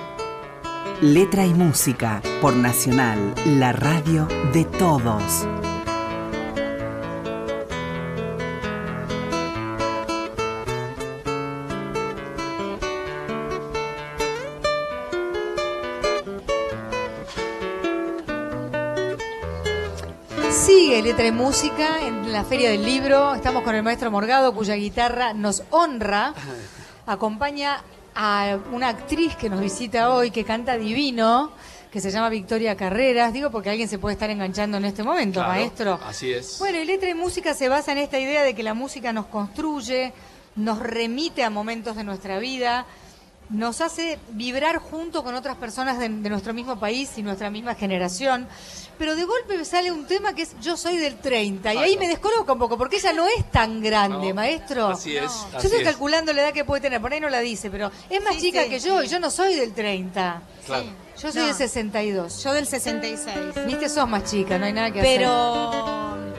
[1.02, 5.46] Letra y música por Nacional, la radio de todos.
[21.12, 23.36] Letra y Música en la Feria del Libro.
[23.36, 26.34] Estamos con el maestro Morgado, cuya guitarra nos honra.
[27.06, 27.84] Acompaña
[28.15, 31.52] a una actriz que nos visita hoy, que canta divino,
[31.91, 33.34] que se llama Victoria Carreras.
[33.34, 36.00] Digo porque alguien se puede estar enganchando en este momento, Claro, maestro.
[36.08, 36.58] Así es.
[36.60, 39.26] Bueno, y Letra y Música se basa en esta idea de que la música nos
[39.26, 40.13] construye,
[40.56, 42.86] nos remite a momentos de nuestra vida
[43.52, 47.76] nos hace vibrar junto con otras personas de, de nuestro mismo país y nuestra misma
[47.76, 48.48] generación.
[48.98, 51.74] Pero de golpe me sale un tema que es Yo soy del 30.
[51.74, 54.88] Y ahí me descoloca un poco, porque ella no es tan grande, No, maestro.
[54.90, 55.88] así es, Yo así estoy es.
[55.88, 58.42] calculando la edad que puede tener, por ahí no la dice, pero es más Sí,
[58.42, 58.70] chica sí.
[58.70, 60.42] que yo y yo no soy del 30.
[60.68, 60.86] Claro.
[61.20, 61.48] Yo soy No.
[61.48, 62.44] del 62.
[62.44, 63.36] Yo del 66.
[63.66, 65.18] Viste, sos más chica, no hay nada que hacer.
[65.18, 66.31] Pero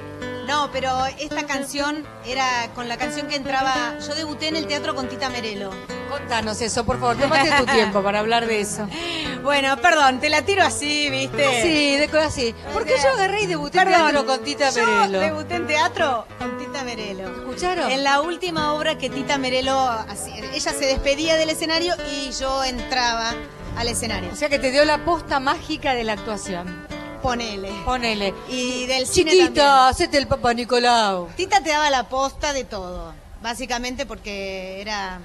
[0.52, 3.96] no, pero esta canción era con la canción que entraba.
[4.06, 5.70] Yo debuté en el teatro con Tita Merelo.
[6.10, 8.86] Contanos eso, por favor, tomate tu tiempo para hablar de eso.
[9.42, 11.62] Bueno, perdón, te la tiro así, ¿viste?
[11.62, 12.54] Sí, de cosas así.
[12.72, 15.18] Porque yo agarré y debuté en teatro con Tita yo Merelo.
[15.18, 17.24] debuté en teatro con Tita Merelo.
[17.38, 17.90] ¿Escucharon?
[17.90, 22.62] En la última obra que Tita Merelo, así- ella se despedía del escenario y yo
[22.62, 23.34] entraba
[23.76, 24.30] al escenario.
[24.32, 26.86] O sea que te dio la posta mágica de la actuación.
[27.22, 27.70] Ponele.
[27.84, 28.34] Ponele.
[28.48, 29.66] Y del cine también.
[29.66, 31.28] Hacete el Papa Nicolau.
[31.36, 35.20] Tita te daba la posta de todo, básicamente porque era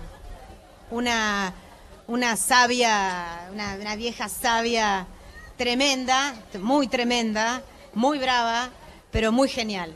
[0.92, 1.54] una,
[2.08, 5.08] una sabia, una, una vieja sabia
[5.58, 8.70] tremenda, muy tremenda, muy brava,
[9.12, 9.94] pero muy genial.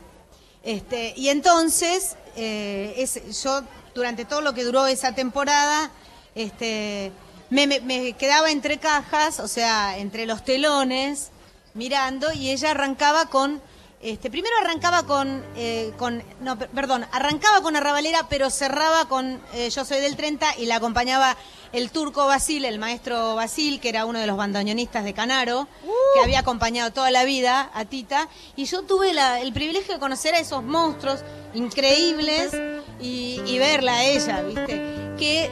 [0.64, 3.62] Este, y entonces, eh, es- yo
[3.94, 5.90] durante todo lo que duró esa temporada,
[6.34, 7.12] este,
[7.50, 11.30] me, me- me quedaba entre cajas, o sea, entre los telones,
[11.74, 13.60] mirando, y ella arrancaba con,
[14.00, 19.40] este, primero arrancaba con, eh, con no, per- perdón, arrancaba con Arrabalera, pero cerraba con
[19.54, 21.36] eh, Yo Soy del 30 y la acompañaba
[21.72, 25.66] el turco Basil, el maestro Basil, que era uno de los bandoneonistas de Canaro,
[26.14, 30.00] que había acompañado toda la vida a Tita, y yo tuve la- el privilegio de
[30.00, 31.20] conocer a esos monstruos
[31.54, 32.52] increíbles
[33.00, 34.74] y, y verla a ella, ¿viste?
[35.18, 35.50] Que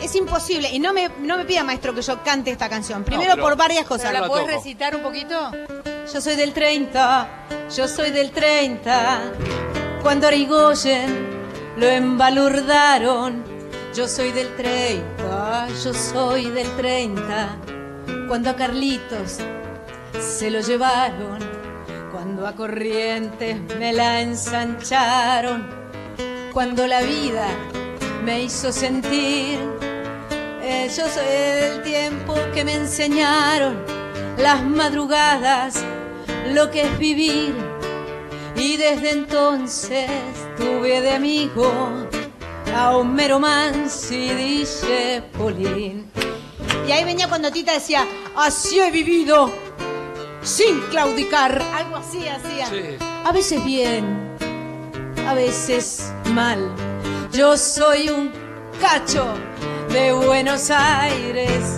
[0.00, 3.32] es imposible, y no me, no me pida maestro que yo cante esta canción, primero
[3.34, 4.10] pero- por varias cosas.
[4.10, 4.46] ¿Pero la toco.
[4.46, 5.50] recitar un poquito?
[6.12, 7.28] Yo soy del 30,
[7.74, 9.32] yo soy del 30.
[10.02, 11.28] Cuando a Irigoyen
[11.76, 13.42] lo embalurdaron.
[13.94, 17.56] Yo soy del 30, yo soy del 30.
[18.28, 19.38] Cuando a Carlitos
[20.20, 21.38] se lo llevaron.
[22.12, 25.68] Cuando a Corrientes me la ensancharon.
[26.52, 27.46] Cuando la vida
[28.24, 29.58] me hizo sentir.
[30.62, 33.84] Eh, yo soy del tiempo que me enseñaron
[34.38, 35.84] las madrugadas,
[36.52, 37.54] lo que es vivir.
[38.56, 40.08] Y desde entonces
[40.56, 41.70] tuve de amigo
[42.74, 46.10] a Homero Mansi y Dice Polín.
[46.88, 48.06] Y ahí venía cuando Tita decía,
[48.36, 49.52] así he vivido,
[50.42, 51.60] sin claudicar.
[51.74, 52.66] Algo así hacía.
[52.66, 52.96] Sí.
[53.24, 54.36] A veces bien,
[55.26, 56.70] a veces mal.
[57.34, 58.32] Yo soy un
[58.80, 59.34] cacho
[59.90, 61.76] de Buenos Aires,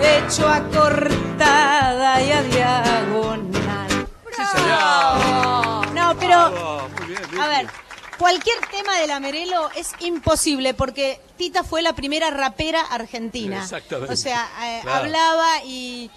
[0.00, 3.88] hecho a cortada y a diagonal.
[4.36, 5.92] Señor.
[5.94, 6.88] No, pero, Bravo,
[7.40, 7.66] a ver,
[8.18, 13.62] cualquier tema de la Merelo es imposible porque Tita fue la primera rapera argentina.
[13.62, 14.12] Exactamente.
[14.12, 14.98] O sea, eh, Claro.
[14.98, 16.10] hablaba y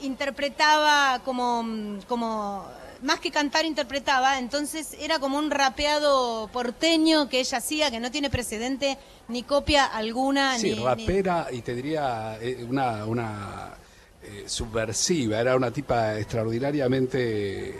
[0.00, 2.64] interpretaba como, como,
[3.04, 4.38] más que cantar, interpretaba.
[4.38, 9.84] Entonces era como un rapeado porteño que ella hacía, que no tiene precedente ni copia
[9.84, 10.58] alguna.
[10.58, 13.74] Sí, ni, ni- rapera y te diría eh, una, una
[14.22, 17.74] eh, subversiva, era una tipa extraordinariamente, eh,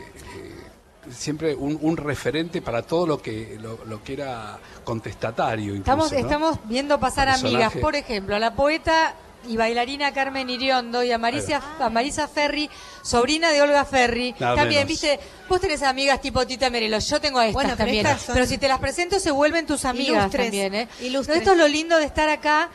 [1.11, 5.75] siempre un, un referente para todo lo que, lo, lo que era contestatario.
[5.75, 6.17] Incluso, Estamos, ¿no?
[6.19, 7.55] estamos viendo pasar Personaje.
[7.65, 9.15] amigas, por ejemplo, a la poeta
[9.47, 12.69] y bailarina Carmen Iriondo y a Marisa, a Marisa Ferri,
[13.03, 14.33] sobrina de Olga Ferri.
[14.39, 14.87] Nada también, menos.
[15.01, 18.05] viste, vos tenés amigas tipo Tita Merelo, yo tengo a estas Bueno, pero también.
[18.05, 20.87] estas son- Pero si te las presento se vuelven tus amigas Ilustres, también, ¿eh?
[21.01, 21.37] ilustres.
[21.39, 22.69] Esto es lo lindo de estar acá.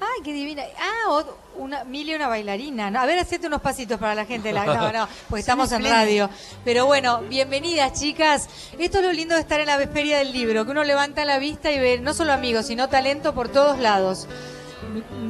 [0.00, 0.62] Ay, qué divina.
[0.78, 1.24] Ah,
[1.56, 2.88] una, Mili, una bailarina.
[2.88, 4.52] No, a ver, hacete unos pasitos para la gente.
[4.52, 6.30] La, no, no, pues estamos en radio.
[6.64, 8.48] Pero bueno, bienvenidas, chicas.
[8.78, 11.40] Esto es lo lindo de estar en la feria del libro, que uno levanta la
[11.40, 14.28] vista y ve no solo amigos, sino talento por todos lados.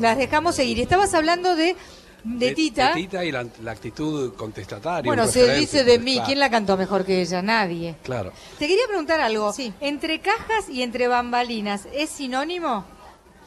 [0.00, 0.80] Las dejamos seguir.
[0.80, 1.76] Estabas hablando de,
[2.24, 2.94] de, Tita.
[2.94, 5.08] De Tita y la, la actitud contestataria.
[5.08, 6.20] Bueno, se dice de mí.
[6.24, 7.42] ¿Quién la cantó mejor que ella?
[7.42, 7.96] Nadie.
[8.02, 8.32] Claro.
[8.58, 9.52] Te quería preguntar algo.
[9.52, 9.72] Sí.
[9.80, 12.84] ¿Entre cajas y entre bambalinas es sinónimo?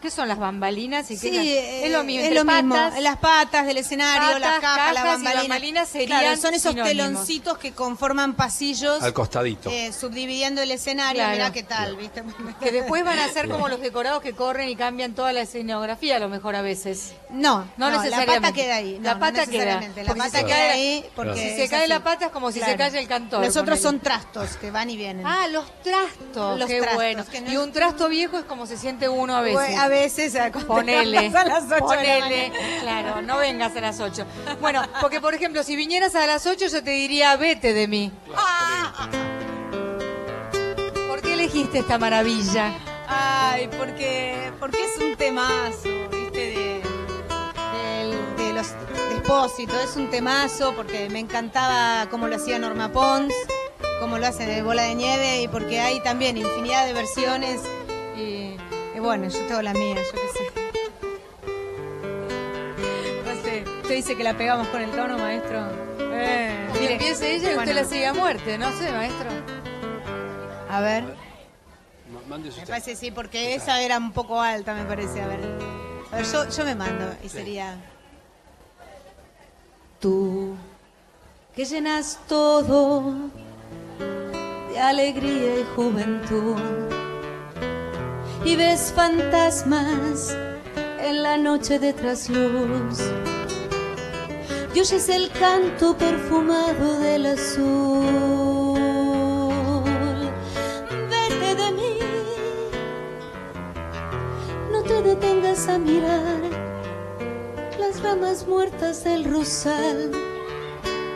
[0.01, 1.11] ¿Qué son las bambalinas?
[1.11, 2.21] Y qué Sí, eh, es lo mismo.
[2.21, 2.75] Es entre lo mismo.
[3.01, 5.43] Las patas del escenario, las patas, cajas, las cajas y bambalinas.
[5.47, 6.89] bambalinas serían Claro, son esos sinónimos.
[7.07, 9.01] teloncitos que conforman pasillos.
[9.03, 9.69] Al costadito.
[9.69, 11.33] eh, subdividiendo el escenario, Claro.
[11.33, 12.23] mirá qué tal, ¿viste?
[12.61, 16.15] que después van a ser como los decorados que corren y cambian toda la escenografía
[16.15, 17.13] a lo mejor a veces.
[17.29, 18.33] No, No, no, necesariamente.
[18.33, 18.97] La pata queda ahí.
[18.97, 19.45] no, La no pata queda.
[19.45, 20.03] necesariamente.
[20.03, 21.89] La si pata queda ahí porque si se cae así.
[21.89, 23.81] la pata es como si se cae el cantor, Los otros ponele.
[23.81, 25.25] son trastos que van y vienen.
[25.27, 26.57] Ah, los trastos.
[26.59, 27.25] Los qué trastos, bueno.
[27.31, 29.77] que no Y un trasto viejo es como se siente uno a veces.
[29.91, 32.81] Veces, a- Ponele, a las ocho de la ponele, mañana.
[32.81, 34.25] claro, no vengas a las 8.
[34.61, 38.09] Bueno, porque por ejemplo, si vinieras a las 8 yo te diría, vete de mí.
[41.09, 42.71] ¿Por qué elegiste esta maravilla?
[43.09, 46.39] Ay, porque, porque es un temazo, ¿viste?
[46.39, 46.81] De,
[48.53, 48.67] los
[49.13, 53.33] Despósito, es un temazo porque me encantaba cómo lo hacía Norma Pons,
[53.99, 57.59] cómo lo hace de Bola de Nieve y porque hay también infinidad de versiones
[58.17, 58.50] y,
[59.01, 60.71] bueno, yo tengo la mía, yo qué sé.
[63.25, 65.59] No sé, usted dice que la pegamos con el tono, maestro.
[65.99, 69.29] Eh, mire, empiece ella y bueno, usted la sigue a muerte, no sé, maestro.
[70.69, 71.03] A ver.
[72.29, 75.21] Me parece sí, porque esa era un poco alta, me parece.
[75.21, 75.39] A ver,
[76.11, 77.77] a ver yo, yo me mando y sería.
[79.99, 80.55] Tú
[81.55, 83.13] que llenas todo
[84.69, 86.57] de alegría y juventud
[88.43, 90.35] y ves fantasmas
[90.99, 92.99] en la noche de trasluz
[94.73, 98.79] y oyes el canto perfumado del azul.
[101.09, 101.97] Vete de mí,
[104.71, 106.41] no te detengas a mirar
[107.79, 110.11] las ramas muertas del rosal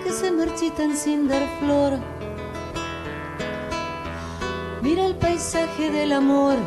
[0.03, 1.93] que se marchitan sin dar flor.
[4.81, 6.57] Mira el paisaje del amor,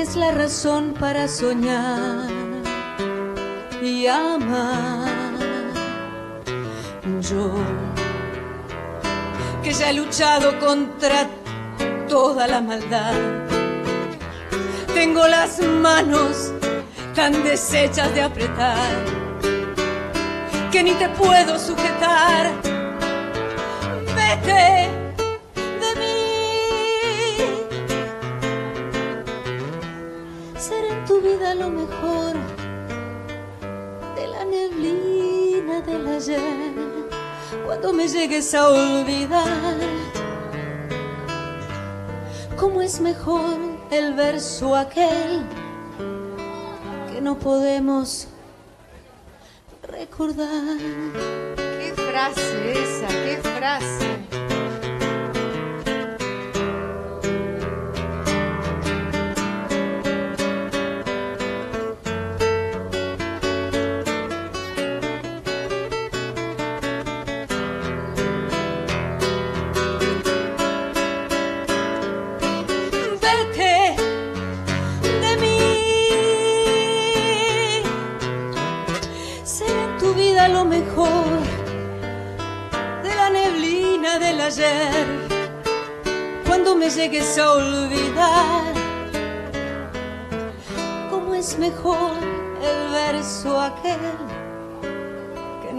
[0.00, 2.28] es la razón para soñar
[3.82, 5.10] y amar.
[7.20, 7.52] Yo,
[9.62, 11.28] que ya he luchado contra
[12.08, 13.12] toda la maldad,
[14.94, 16.52] tengo las manos
[17.14, 19.04] tan deshechas de apretar
[20.72, 22.52] que ni te puedo sujetar.
[24.16, 24.99] Vete
[31.60, 32.32] lo mejor
[34.16, 36.72] de la neblina del ayer.
[37.66, 39.76] Cuando me llegues a olvidar,
[42.58, 43.58] cómo es mejor
[43.90, 45.44] el verso aquel
[47.12, 48.28] que no podemos
[49.82, 50.78] recordar.
[51.78, 54.39] Qué frase esa, qué frase.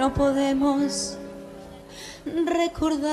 [0.02, 1.16] No podemos
[2.26, 3.06] recordar.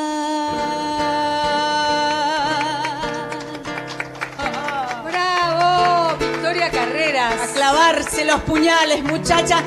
[5.05, 6.17] ¡Bravo!
[6.19, 7.51] Victoria Carreras.
[7.51, 9.63] A clavarse los puñales, muchacha.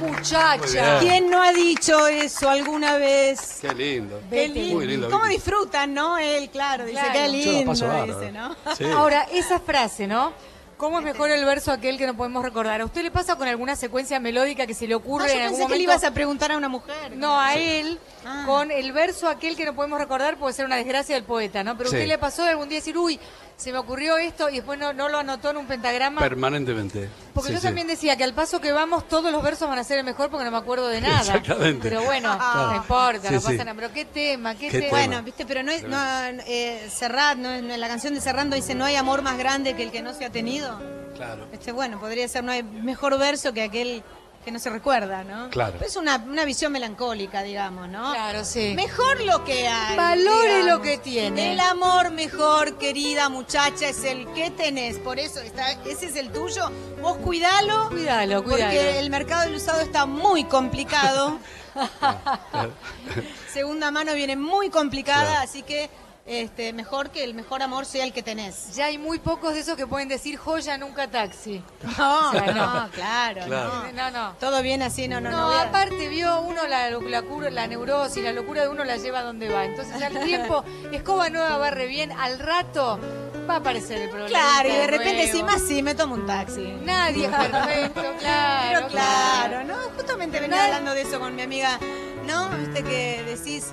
[0.00, 1.00] Muchacha.
[1.00, 3.58] ¿Quién no ha dicho eso alguna vez?
[3.60, 4.18] Qué lindo.
[4.30, 4.74] Qué lindo.
[4.76, 5.10] Muy lindo.
[5.10, 6.16] ¿Cómo disfrutan, no?
[6.16, 7.12] Él, claro, dice Claro.
[7.12, 8.18] qué lindo, paso bárbaro.
[8.18, 8.56] dice, ¿no?
[8.74, 8.84] Sí.
[8.84, 10.32] Ahora, esa frase, ¿no?
[10.78, 12.80] ¿Cómo es mejor el verso aquel que no podemos recordar?
[12.80, 15.40] ¿A usted le pasa con alguna secuencia melódica que se le Ah, ocurre yo en
[15.42, 17.16] algún pensé que le ibas a preguntar a una mujer.
[17.16, 18.44] No, a él, Ah.
[18.46, 21.76] con el verso aquel que no podemos recordar, puede ser una desgracia del poeta, ¿no?
[21.76, 21.96] Pero a Sí.
[21.96, 23.18] usted le pasó de algún día decir, uy,
[23.58, 26.20] se me ocurrió esto y después no, no lo anotó en un pentagrama.
[26.20, 27.08] Permanentemente.
[27.34, 27.66] Porque Sí, yo sí.
[27.66, 30.30] también decía que al paso que vamos todos los versos van a ser el mejor
[30.30, 31.18] porque no me acuerdo de nada.
[31.18, 31.88] Exactamente.
[31.88, 32.68] Pero bueno, Claro.
[32.68, 33.46] no importa, Sí, no sí.
[33.48, 33.74] pasa nada.
[33.74, 34.90] Pero qué tema, qué, Qué tema.
[34.90, 35.98] Bueno, viste, pero no es, no,
[36.46, 39.82] eh, Serrat, no, en la canción de Serrando dice, no hay amor más grande que
[39.82, 40.80] el que no se ha tenido.
[41.16, 41.48] Claro.
[41.52, 44.04] Este, bueno, podría ser, no hay mejor verso que aquel
[44.48, 45.50] que no se recuerda, ¿no?
[45.50, 45.78] Claro.
[45.84, 48.12] Es una, una visión melancólica, digamos, ¿no?
[48.14, 48.72] Claro, sí.
[48.74, 49.94] Mejor lo que hay.
[49.94, 50.66] Valore digamos.
[50.78, 51.52] lo que tiene.
[51.52, 54.98] El amor mejor, querida muchacha, es el que tenés.
[55.00, 56.70] Por eso, está, ese es el tuyo.
[57.02, 57.90] Vos cuidalo.
[57.90, 58.64] Cuídalo, cuídalo.
[58.70, 61.38] Porque el mercado del usado está muy complicado.
[63.52, 65.40] Segunda mano viene muy complicada, Claro.
[65.44, 65.90] así que
[66.28, 68.74] este, mejor que el mejor amor sea el que tenés.
[68.76, 71.62] Ya hay muy pocos de esos que pueden decir joya, nunca taxi.
[71.98, 73.72] No, O sea, no, claro, Claro.
[73.86, 73.92] no.
[73.92, 74.32] No, no.
[74.38, 75.58] Todo bien así, no, no, No, no.
[75.58, 79.64] aparte vio uno la, la, neurosis, la locura de uno la lleva a donde va.
[79.64, 83.00] Entonces al tiempo, escoba nueva barre bien, al rato
[83.48, 84.28] va a aparecer el problema.
[84.28, 86.62] Claro, y de repente si más sí, me tomo un taxi.
[86.82, 88.76] Nadie es perfecto, claro.
[88.76, 89.74] Pero claro, ¿no?
[89.96, 91.78] Justamente venía Nadie- hablando de eso con mi amiga,
[92.26, 92.50] ¿no?
[92.50, 93.72] Viste que decís,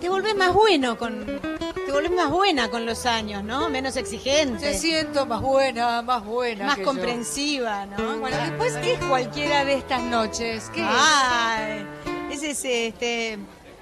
[0.00, 1.40] te volvés más bueno con.
[1.86, 3.70] Te volvés más buena con los años, ¿no?
[3.70, 4.72] Menos exigente.
[4.72, 6.66] Se siento más buena, más buena.
[6.66, 6.86] más que yo.
[6.88, 8.18] comprensiva, ¿no?
[8.18, 10.68] Bueno, después, ¿qué es cualquiera de estas noches?
[10.74, 10.86] ¿Qué es?
[10.90, 11.86] Ay,
[12.32, 13.38] ese es este.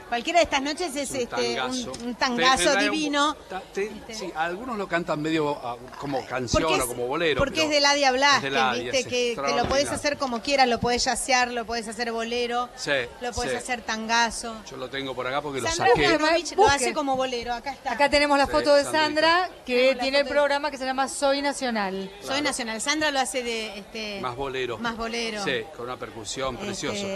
[0.09, 1.92] Cualquiera de estas noches es un este, tangazo.
[2.00, 3.36] un, un tangazo Te- te- divino.
[3.72, 7.38] te- sí, algunos lo cantan medio ah, como canción es, o como bolero.
[7.38, 10.68] porque es de Ladia Blasquez, Ladia, viste, es que, que lo podés hacer como quieras,
[10.68, 13.57] lo podés yacear, lo podés hacer bolero, Sí, lo podés sí.
[13.57, 14.57] hacer tangazo.
[14.70, 16.07] Yo lo tengo por acá porque lo Sandra saqué.
[16.07, 17.92] Ujanovic lo hace como bolero, acá está.
[17.92, 19.05] Acá tenemos la Sí, foto de Sandrita.
[19.05, 22.11] Sandra, que la tiene el de- programa que se llama Soy Nacional.
[22.22, 22.80] Soy Nacional.
[22.80, 24.78] Sandra lo hace de este Más bolero.
[24.78, 25.42] Más bolero.
[25.44, 27.07] Sí, con una percusión, Este, precioso.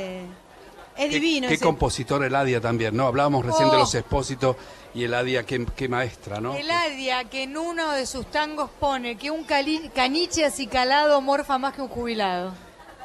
[0.98, 1.48] Es Qué- divino.
[1.48, 3.06] Qué, ese- compositor Eladia también, ¿no?
[3.06, 3.80] Hablábamos recién de Oh.
[3.80, 4.56] los expósitos
[4.94, 6.54] y Eladia, qué, qué maestra, ¿no?
[6.56, 11.74] Eladia, que en uno de sus tangos pone que un cali- caniche acicalado morfa más
[11.74, 12.52] que un jubilado.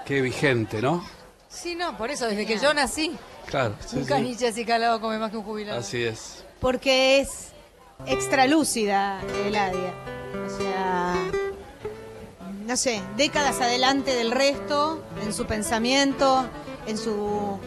[0.05, 1.05] Qué vigente, ¿no?
[1.49, 3.15] Sí, no, por eso, desde que yo nací,
[3.45, 4.09] Claro, sí, un sí.
[4.09, 5.79] caniche acicalado come más que un jubilado.
[5.79, 6.43] Así es.
[6.59, 7.49] Porque es
[8.07, 9.93] extralúcida Eladia.
[10.47, 11.15] O sea,
[12.65, 16.45] no sé, décadas adelante del resto, en su pensamiento,
[16.87, 17.59] en su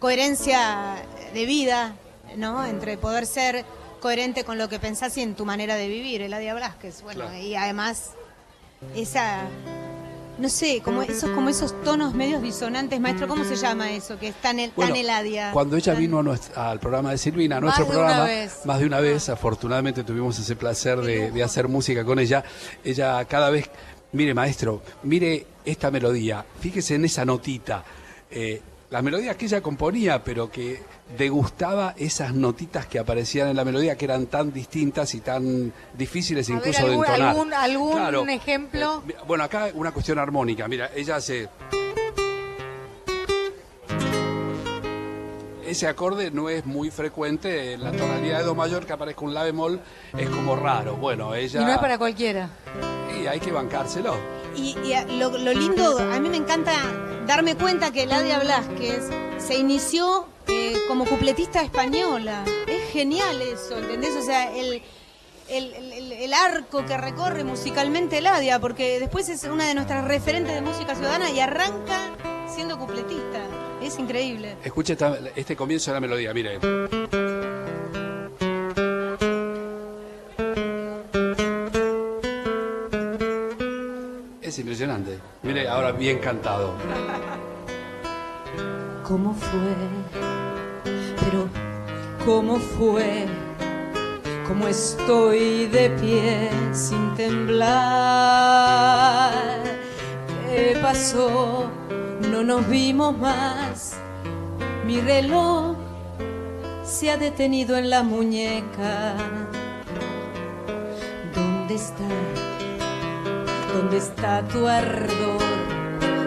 [0.00, 0.96] coherencia
[1.32, 1.94] de vida,
[2.36, 2.66] ¿no?
[2.66, 3.64] Entre poder ser
[4.00, 7.02] coherente con lo que pensás y en tu manera de vivir, Eladia Blasquez.
[7.02, 7.36] Bueno, Claro.
[7.38, 8.10] y además
[8.96, 9.42] esa
[10.38, 14.18] no sé, como esos como esos tonos medios disonantes, maestro, ¿cómo se llama eso?
[14.18, 15.50] Que es tan, el, Bueno, tan Eladia.
[15.52, 16.24] Cuando ella Tan- vino
[16.56, 18.26] a al programa de Silvina, a nuestro programa,
[18.64, 22.42] más de una vez, afortunadamente tuvimos ese placer de, de hacer música con ella.
[22.82, 23.68] Ella cada vez,
[24.12, 27.84] mire maestro, mire esta melodía, fíjese en esa notita.
[28.30, 30.82] Eh, la melodía que ella componía, pero que
[31.16, 36.48] degustaba esas notitas que aparecían en la melodía, que eran tan distintas y tan difíciles
[36.48, 37.28] A ver, incluso algún- de entonar.
[37.30, 38.26] algún- algún Claro.
[38.28, 39.02] ejemplo.
[39.08, 40.66] Eh, bueno, acá una cuestión armónica.
[40.68, 41.48] Mira, ella hace...
[45.70, 49.34] ese acorde no es muy frecuente en la tonalidad de do mayor que aparezca un
[49.34, 49.80] la bemol
[50.16, 52.50] es como raro bueno ella Y no es para cualquiera.
[53.20, 54.14] y hay que bancárselo
[54.56, 56.72] Y, y a- lo, lo lindo, a mí me encanta
[57.26, 59.08] darme cuenta que Ladia Blasquez
[59.38, 62.44] se inició eh, como cupletista española.
[62.66, 64.16] Es genial eso, ¿entendés?
[64.16, 64.82] O sea, el,
[65.48, 70.52] el, el- el arco que recorre musicalmente Ladia, porque después es una de nuestras referentes
[70.52, 71.98] de música ciudadana y arranca
[72.52, 73.40] siendo cupletista.
[73.82, 74.56] Es increíble.
[74.64, 76.58] escuche esta- este comienzo de la melodía mire
[84.42, 86.74] es impresionante mire ahora bien cantado
[89.06, 89.74] ¿Cómo fue?
[90.84, 91.48] Pero,
[92.24, 93.26] ¿cómo fue?
[94.46, 97.72] ¿Cómo estoy de pie sin temblar?
[100.48, 101.68] ¿Qué pasó?
[102.30, 103.59] No nos vimos más.
[104.90, 105.76] Mi reloj
[106.82, 109.14] se ha detenido en la muñeca.
[111.32, 112.08] ¿Dónde está?
[113.72, 115.38] ¿Dónde está tu ardor?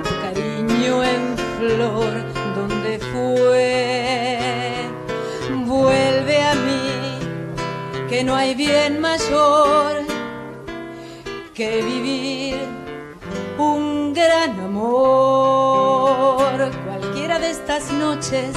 [0.05, 2.13] tu cariño en flor,
[2.55, 4.39] ¿dónde fue?
[5.65, 10.05] Vuelve a mí, que no hay bien mayor
[11.53, 12.82] que vivir
[17.73, 18.55] Noches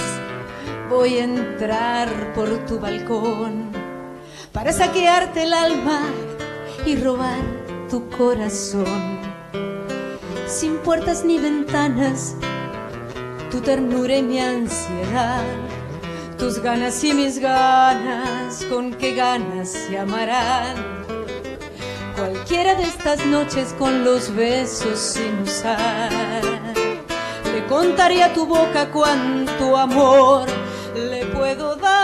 [0.90, 3.70] voy a entrar por tu balcón
[4.52, 6.02] para saquearte el alma
[6.84, 7.40] y robar
[7.88, 9.18] tu corazón
[10.46, 12.36] sin puertas ni ventanas,
[13.50, 15.44] tu ternura y mi ansiedad,
[16.38, 20.76] tus ganas y mis ganas, con qué ganas se amarán.
[22.16, 26.10] Cualquiera de estas noches con los besos sin usar,
[27.66, 30.46] le contaría a tu boca cuánto amor
[30.94, 31.96] le puedo dar.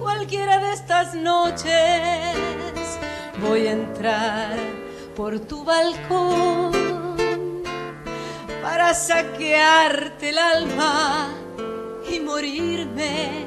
[0.00, 2.34] Cualquiera de estas noches
[3.42, 4.56] voy a entrar
[5.14, 6.72] por tu balcón
[8.62, 11.28] para saquearte el alma
[12.10, 13.46] y morirme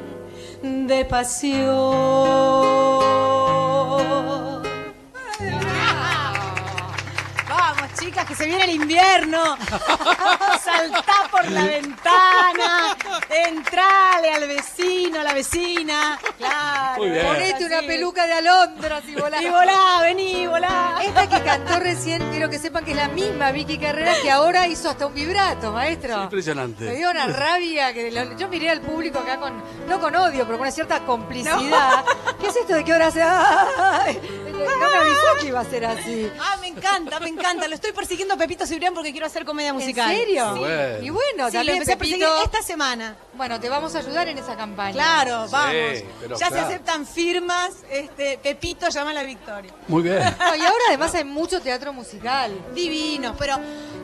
[0.61, 3.06] de pasión.
[8.17, 9.57] Chicas, que se viene el invierno.
[10.63, 12.97] Saltá por la ventana,
[13.29, 16.19] entrale al vecino, a la vecina.
[16.37, 16.97] Claro.
[17.03, 17.25] Muy bien.
[17.27, 19.41] Ponete una peluca de alondras y volá.
[19.41, 20.99] Y volá, vení, volá.
[21.03, 24.67] Esta que cantó recién, quiero que sepan que es la misma Vicky Carrera que ahora
[24.67, 26.23] hizo hasta un vibrato, maestro.
[26.23, 29.53] impresionante Me dio una rabia que lo- yo miré al público acá con,
[29.87, 32.03] no con odio, pero con una cierta complicidad.
[32.39, 33.21] ¿Qué es esto de que ahora se...
[34.57, 36.31] No me avisó que iba a ser así.
[36.39, 37.67] Ah, me encanta, me encanta.
[37.67, 40.11] Lo estoy persiguiendo a Pepito Cibrián porque quiero hacer comedia musical.
[40.11, 40.53] ¿En serio?
[40.53, 40.59] Sí.
[40.59, 41.03] Bueno.
[41.03, 43.15] Y bueno, Sí, también empecé a perseguir Pepito- esta semana.
[43.33, 44.93] Bueno, te vamos a ayudar en esa campaña.
[44.93, 45.73] Claro, vamos.
[46.21, 46.55] pero ya claro.
[46.55, 47.71] se aceptan firmas.
[47.89, 49.71] Este, Pepito llama a la victoria.
[49.87, 52.51] muy bien No, y ahora además hay mucho teatro musical.
[52.73, 53.57] Divinos, pero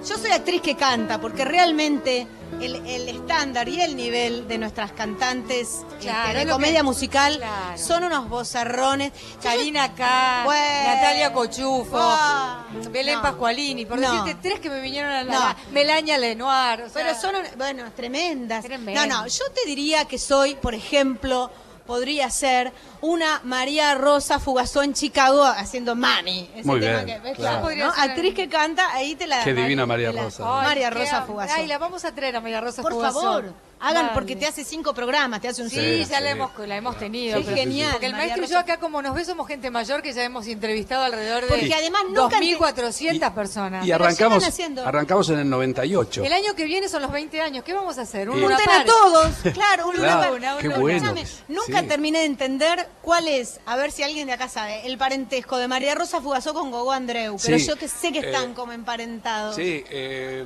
[0.07, 2.27] yo soy actriz que canta porque realmente
[2.61, 7.77] el, el estándar y el nivel de nuestras cantantes este, de comedia que- musical claro.
[7.77, 9.11] son unos bozarrones.
[9.41, 10.87] Karina K, Bueno.
[10.95, 13.21] Natalia Cochufo, Ah, Belén no.
[13.21, 14.11] Pascualini, por No.
[14.23, 15.33] decirte tres que me vinieron a la...
[15.33, 15.39] No.
[15.39, 18.63] la- Melania Lenoir, o sea, Pero son, bueno, tremendas.
[18.63, 19.07] Tremendas.
[19.07, 21.51] No, no, yo te diría que soy, por ejemplo,
[21.85, 22.71] podría ser
[23.01, 26.49] una María Rosa Fugazó en Chicago haciendo Mami.
[26.55, 27.37] Ese Muy tema bien, que, ¿ves?
[27.37, 27.57] claro.
[27.57, 27.61] ¿no?
[27.63, 30.43] Podría ser- Actriz que canta, ahí te la Qué divina María la- Rosa.
[30.45, 31.53] María Rosa Fugazó.
[31.55, 33.53] Ay, la vamos a traer a María Rosa Por favor,
[33.83, 36.23] hagan porque te hace cinco programas, te hace un Sí, Sí, ya sí.
[36.23, 37.37] la hemos, la hemos tenido.
[37.39, 39.69] Qué pero- genial, Porque el María maestro y yo acá, como nos ve, somos gente
[39.71, 43.85] mayor que ya hemos entrevistado alrededor de Porque además nunca te- 2.400 personas.
[43.85, 44.43] Y Pero arrancamos,
[44.85, 46.23] arrancamos en el 98.
[46.23, 47.63] El año que viene son los 20 años.
[47.63, 48.29] ¿Qué vamos a hacer?
[48.29, 48.41] Un Sí.
[48.41, 50.53] Luna Junten a todos, claro, un Claro, lugar.
[50.53, 50.77] una, qué una.
[50.77, 51.13] bueno.
[51.47, 51.87] Nunca Sí.
[51.87, 55.67] terminé de entender cuál es, a ver si alguien de acá sabe, el parentesco de
[55.67, 57.37] María Rosa Fugazó con Gogo Andreu.
[57.43, 59.55] Pero Sí, yo que sé que están eh, como emparentados.
[59.55, 60.43] Sí, eh,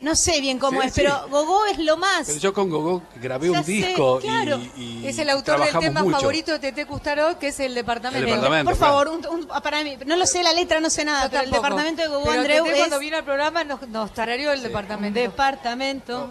[0.00, 1.00] No sé bien cómo Sí, es, sí.
[1.02, 2.26] pero Gogo es lo más.
[2.28, 4.60] pero yo con Gogo grabé Ya un sé, disco claro.
[4.76, 6.18] y, y Es el autor del tema mucho.
[6.18, 8.18] favorito de Tete Custaró, que es el departamento.
[8.26, 8.70] El departamento.
[8.70, 8.92] Por claro.
[8.94, 11.42] favor, un, un- para mí, no lo sé la letra, no sé nada, Yo pero
[11.42, 14.62] el departamento de Pero Andreu Tete es cuando vino al programa nos, nos tarareó el
[14.62, 15.18] departamento.
[15.18, 16.30] departamento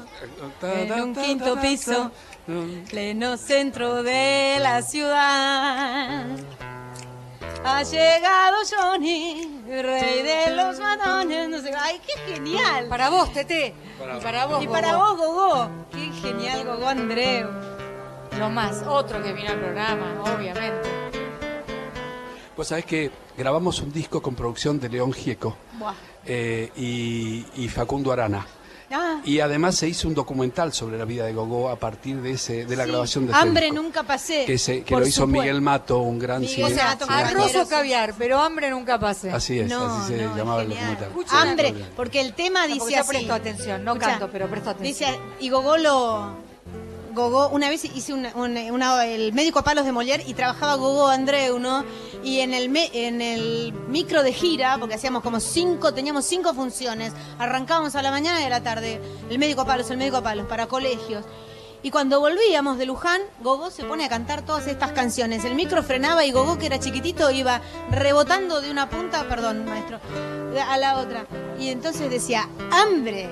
[0.62, 2.12] en un quinto piso,
[2.90, 6.26] pleno centro de la ciudad.
[7.64, 11.50] Ha llegado Johnny, rey de los matones.
[11.50, 12.88] No sé, ay, qué genial.
[12.88, 13.74] Para vos, Tete.
[14.18, 17.50] y para vos, y para vos, Gogo, qué genial, Gogo Andreu.
[18.40, 18.84] Lo más.
[18.88, 20.90] Otro que vino al programa, obviamente.
[22.56, 25.56] Pues sabés que grabamos un disco con producción de León Gieco
[26.26, 28.46] eh, y, y Facundo Arana.
[28.90, 32.32] Ah, Y además se hizo un documental sobre la vida de Gogo a partir de
[32.32, 32.90] ese de la sí.
[32.92, 33.82] grabación de Hambre disco.
[33.84, 34.46] nunca pasé.
[34.46, 35.42] que, se- que lo hizo supuesto.
[35.42, 38.98] Miguel Mato, un gran Miguel cine- O sea, cine- arroz o caviar, pero hambre nunca
[38.98, 39.30] pase.
[39.32, 41.10] Así es, No, así se no, llamaba el documental.
[41.10, 43.10] Escucha Hambre, porque el tema dice yo así.
[43.10, 45.12] presto atención, no Escucha, canto, pero presto atención.
[45.12, 46.48] Dice, y Gogó lo...
[47.14, 50.76] Gogó, una vez hice una- una- una- el médico a palos de Molière y trabajaba
[50.76, 51.84] Gogó Andreu, ¿no?
[52.24, 57.14] Y en el, en el micro de gira, porque hacíamos como cinco, teníamos cinco funciones,
[57.40, 59.00] arrancábamos a la mañana y a la tarde,
[59.30, 61.24] el médico a palos, el médico a palos, para colegios.
[61.84, 65.46] Y cuando volvíamos de Luján, Gogó se pone a cantar todas estas canciones.
[65.46, 67.62] El micro frenaba y Gogó, que era chiquitito, iba
[67.92, 70.00] rebotando de una punta, perdón, maestro,
[70.68, 71.26] a la otra.
[71.60, 73.30] Y entonces decía, hambre.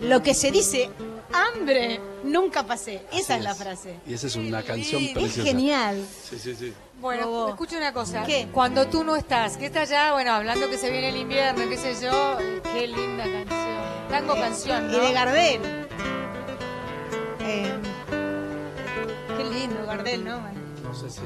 [0.00, 0.90] Lo que se dice,
[1.32, 3.02] hambre, nunca pasé.
[3.12, 3.56] Esa Así es la es.
[3.58, 4.00] frase.
[4.06, 5.02] Y esa es una canción.
[5.02, 5.42] Es preciosa.
[5.48, 6.06] genial.
[6.28, 6.72] Sí, sí, sí.
[7.00, 7.48] Bueno, Gogo.
[7.50, 8.24] escucha una cosa.
[8.24, 8.48] ¿Qué?
[8.52, 11.76] Cuando tú no estás, que estás ya, bueno, hablando que se viene el invierno, qué
[11.76, 12.38] sé yo,
[12.72, 13.76] qué linda canción.
[14.08, 14.96] Tango canción, ¿no?
[14.96, 15.60] Y de Gardel.
[17.40, 17.72] Eh,
[19.36, 20.40] qué lindo Gardel, ¿no?
[20.82, 21.20] No sé si.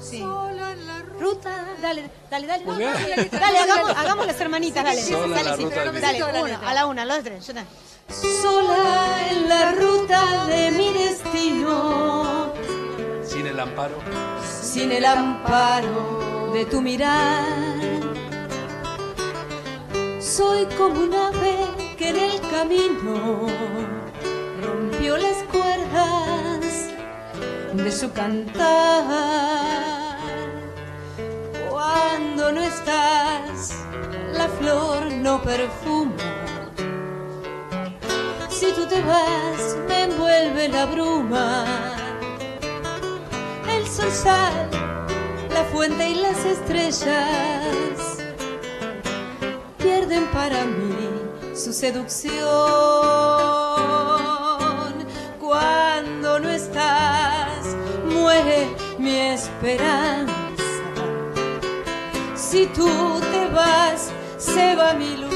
[0.00, 0.20] Sí.
[0.20, 1.18] Sola en la ruta.
[1.20, 2.64] Ruta, dale, dale, dale.
[2.64, 5.02] No, dale, dale, dale, hagamos, hagamos las hermanitas, dale.
[5.02, 7.46] Sola en dale, la sí, ruta dale, una, a la una, a la otra, yo
[7.46, 7.66] también.
[8.08, 12.52] Sola en la ruta de mi destino,
[13.22, 13.96] Sin el amparo.
[14.62, 17.44] sin el amparo de tu mirar.
[20.20, 21.56] Soy como un ave
[21.98, 23.46] que en el camino
[24.62, 26.88] rompió las cuerdas
[27.74, 29.04] de su cantar.
[31.70, 33.74] Cuando no estás,
[34.32, 36.47] la flor no perfuma.
[38.58, 41.64] Si tú te vas, me envuelve la bruma.
[43.68, 44.66] El sol sale,
[45.54, 48.18] la fuente y las estrellas
[49.78, 50.92] pierden para mí
[51.54, 52.34] su seducción.
[55.38, 60.34] Cuando no estás, muere mi esperanza.
[62.34, 65.27] Si tú te vas, se va mi ilusión.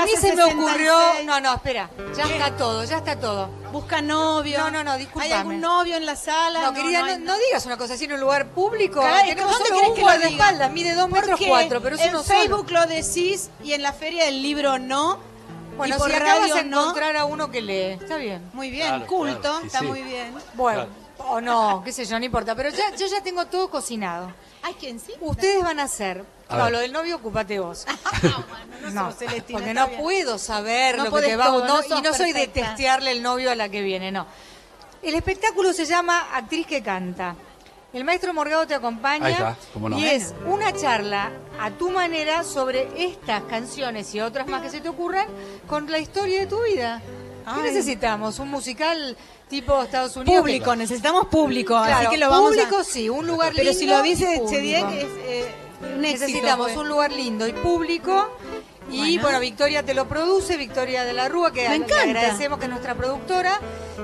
[0.00, 0.92] A mí se me ocurrió.
[0.98, 1.26] 66.
[1.26, 1.90] No, no, espera.
[2.16, 3.48] Ya está todo, ya está todo.
[3.72, 4.58] Busca novio.
[4.58, 5.34] No, no, no, ¿Hay discúlpame.
[5.34, 6.60] algún novio en la sala?
[6.62, 9.00] No, querida, no, hay- no digas una cosa así en un lugar público.
[9.00, 10.18] Caray, Tenemos ¿dónde solo querés un que lo diga?
[10.20, 12.38] guardaespaldas, mide dos metros Porque cuatro, pero es en uno solo.
[12.38, 15.18] Facebook lo decís y en la feria del libro no.
[15.76, 16.80] Bueno, y por si acá vas radio a no.
[16.82, 18.48] encontrar a uno que lee, está bien.
[18.52, 19.86] Muy bien, Claro, culto, claro, está sí.
[19.86, 20.32] muy bien.
[20.54, 21.04] Bueno, Claro.
[21.30, 22.54] O no, qué sé yo, no importa.
[22.54, 24.32] Pero ya, yo ya tengo todo cocinado.
[24.62, 25.12] Ay, ¿quién sí?
[25.20, 26.24] Ustedes van a hacer.
[26.54, 26.72] A no, ver.
[26.72, 27.86] lo del novio, ocupate vos.
[28.82, 30.00] no No, Celestina, porque no bien.
[30.00, 32.46] puedo saber No lo que te va todo, no, no sos y no soy de
[32.48, 34.26] testearle el novio a la que viene, no.
[35.02, 37.34] El espectáculo se llama Actriz que canta.
[37.92, 39.96] El maestro Morgado te acompaña Ahí está, cómo no.
[39.96, 41.30] y es una charla
[41.60, 45.28] a tu manera sobre estas canciones y otras más que se te ocurran
[45.68, 47.00] con la historia de tu vida.
[47.44, 47.62] ¿Qué Ay.
[47.62, 48.38] necesitamos?
[48.40, 49.16] ¿Un musical
[49.48, 50.40] tipo Estados Unidos?
[50.40, 52.84] Público, necesitamos público, Claro, así que lo vamos público a...
[52.84, 53.78] sí, un lugar Pero lindo.
[53.78, 54.42] si lo dice.
[54.48, 55.54] Chediek es eh.
[55.98, 58.36] Necesitamos un lugar lindo y público.
[58.90, 59.22] Y Bueno.
[59.22, 59.40] bueno.
[59.40, 62.02] Victoria te lo produce, Victoria de la Rúa, que Me le encanta.
[62.02, 63.58] agradecemos que es nuestra productora.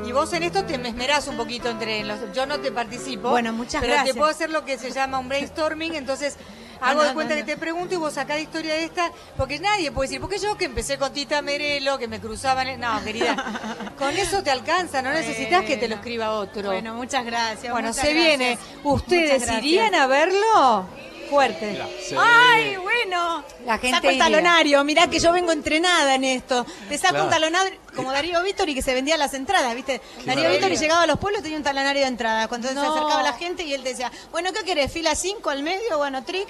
[0.06, 2.18] Y vos en esto te me esmerás un poquito entre los.
[2.34, 3.28] Yo no te participo.
[3.30, 4.14] Bueno, muchas pero gracias.
[4.14, 5.94] te puedo hacer lo que se llama un brainstorming.
[5.94, 6.36] Entonces
[6.82, 8.84] Ah, hago no, de cuenta no, que te pregunto y vos sacás la historia de
[8.84, 9.12] esta.
[9.36, 12.66] Porque nadie puede decir, porque yo que empecé con Tita Merelo, que me cruzaban.
[12.68, 13.36] en- No, querida.
[13.98, 16.70] con eso te alcanza, no necesitas que te lo escriba otro.
[16.70, 17.70] Bueno, muchas gracias.
[17.70, 18.38] Bueno, muchas se gracias.
[18.38, 18.58] viene.
[18.82, 20.86] ¿Ustedes irían a verlo?
[21.30, 21.80] Fuerte.
[22.06, 23.44] Se- ¡Ay, bueno!
[23.64, 24.24] La gente Saco el iría.
[24.24, 26.66] talonario, mirá que yo vengo entrenada en esto.
[26.88, 27.24] Te saco Claro.
[27.26, 30.00] un talonario como Darío Víctor y que se vendía las entradas, ¿viste?
[30.26, 30.48] Darío maravilla.
[30.50, 32.48] Vítor y llegaba a los pueblos tenía un talonario de entrada.
[32.48, 32.82] Cuando se No.
[32.82, 34.92] acercaba la gente y él decía, bueno, ¿qué querés?
[34.92, 35.98] ¿Fila 5 al medio?
[35.98, 36.48] Bueno, trick.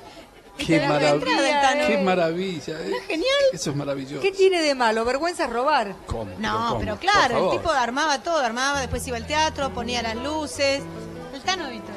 [0.58, 1.86] Y te Qué daba entrada del maravilla, tano.
[1.86, 2.80] qué maravilla.
[2.80, 2.92] eh.
[3.06, 3.28] genial?
[3.52, 4.20] Eso es maravilloso.
[4.20, 5.04] ¿Qué tiene de malo?
[5.06, 5.94] Vergüenza es robar.
[6.06, 6.30] ¿Cómo?
[6.38, 6.80] No, ¿cómo?
[6.80, 7.56] pero Por claro, el favor.
[7.56, 10.82] tipo armaba todo, armaba, después iba al teatro, ponía las luces.
[11.32, 11.94] El Tano Vítor.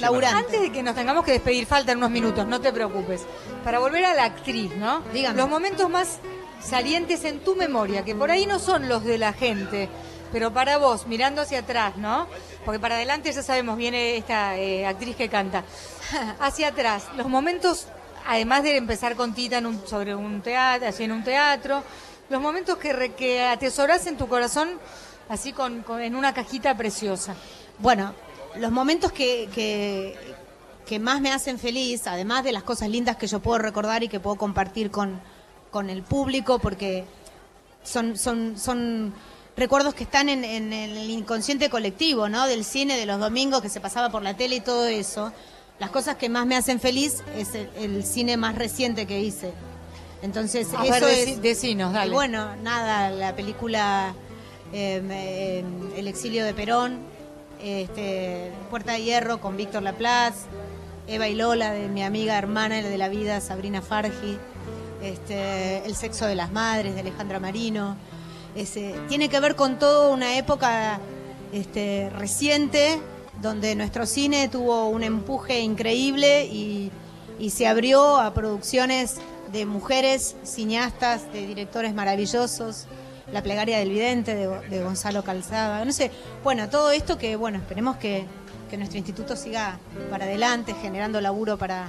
[0.00, 0.36] Laburante.
[0.36, 3.26] Antes de que nos tengamos que despedir, faltan unos minutos, no te preocupes.
[3.64, 5.00] Para volver a la actriz, ¿no?
[5.12, 5.36] Dígame.
[5.36, 6.18] Los momentos más
[6.62, 9.88] salientes en tu memoria, que por ahí no son los de la gente,
[10.32, 12.26] pero para vos, mirando hacia atrás, ¿no?
[12.64, 15.64] Porque para adelante ya sabemos, viene esta eh, actriz que canta.
[16.40, 17.86] hacia atrás, los momentos,
[18.26, 21.82] además de empezar con Tita en un- sobre un teatro, así en un teatro,
[22.28, 24.70] los momentos que, re- que atesorás en tu corazón,
[25.28, 27.34] así con, con- en una cajita preciosa.
[27.78, 28.12] Bueno,
[28.58, 30.16] los momentos que, que,
[30.86, 34.08] que más me hacen feliz, además de las cosas lindas que yo puedo recordar y
[34.08, 35.20] que puedo compartir con,
[35.70, 37.04] con el público, porque
[37.82, 39.14] son, son, son
[39.56, 42.46] recuerdos que están en, en el inconsciente colectivo, ¿no?
[42.46, 45.32] Del cine, de los domingos que se pasaba por la tele y todo eso.
[45.78, 49.52] Las cosas que más me hacen feliz es el, el cine más reciente que hice.
[50.22, 51.42] Entonces, A eso ver, es...
[51.42, 52.10] decinos, dale.
[52.10, 54.12] Y bueno, nada, la película
[54.72, 55.64] eh, eh,
[55.96, 56.98] El exilio de Perón,
[57.62, 60.46] este, Puerta de Hierro con Víctor Laplace,
[61.06, 64.38] Eva y Lola de mi amiga hermana de la vida Sabrina Fargi,
[65.02, 67.96] este, El sexo de las madres de Alejandra Marino.
[69.08, 70.98] Tiene que ver con toda una época
[71.52, 73.00] este, reciente
[73.40, 76.90] donde nuestro cine tuvo un empuje increíble y,
[77.38, 79.16] y se abrió a producciones
[79.52, 82.86] de mujeres cineastas, de directores maravillosos.
[83.32, 86.10] La plegaria del vidente de, de Gonzalo Calzada, no sé,
[86.42, 88.24] bueno, todo esto que, bueno, esperemos que,
[88.70, 89.78] que nuestro instituto siga
[90.10, 91.88] para adelante, generando laburo para,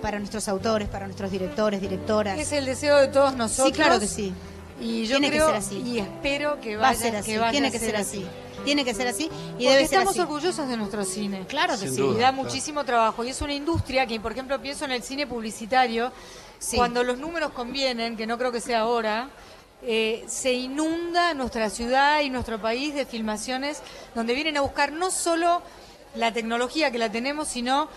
[0.00, 2.38] para nuestros autores, para nuestros directores, directoras.
[2.38, 3.68] Es el deseo de todos nosotros.
[3.68, 4.32] Sí, claro que sí.
[4.80, 5.76] Y yo Tiene que creo ser así.
[5.86, 7.96] y espero que Va a vaya, ser así, que vaya tiene a que ser ser
[8.00, 8.26] así.
[8.64, 10.20] Tiene que ser así y Porque debe ser estamos así.
[10.20, 11.44] orgullosos de nuestro cine.
[11.46, 12.00] Claro que Sin sí.
[12.00, 12.10] duda.
[12.10, 12.42] Y da claro.
[12.42, 13.22] muchísimo trabajo.
[13.22, 16.10] Y es una industria que, por ejemplo, pienso en el cine publicitario,
[16.58, 16.76] Sí.
[16.76, 19.28] cuando los números convienen, que no creo que sea ahora,
[19.84, 23.82] eh, se inunda nuestra ciudad y nuestro país de filmaciones
[24.14, 25.62] donde vienen a buscar no solo
[26.14, 27.88] la tecnología que la tenemos, sino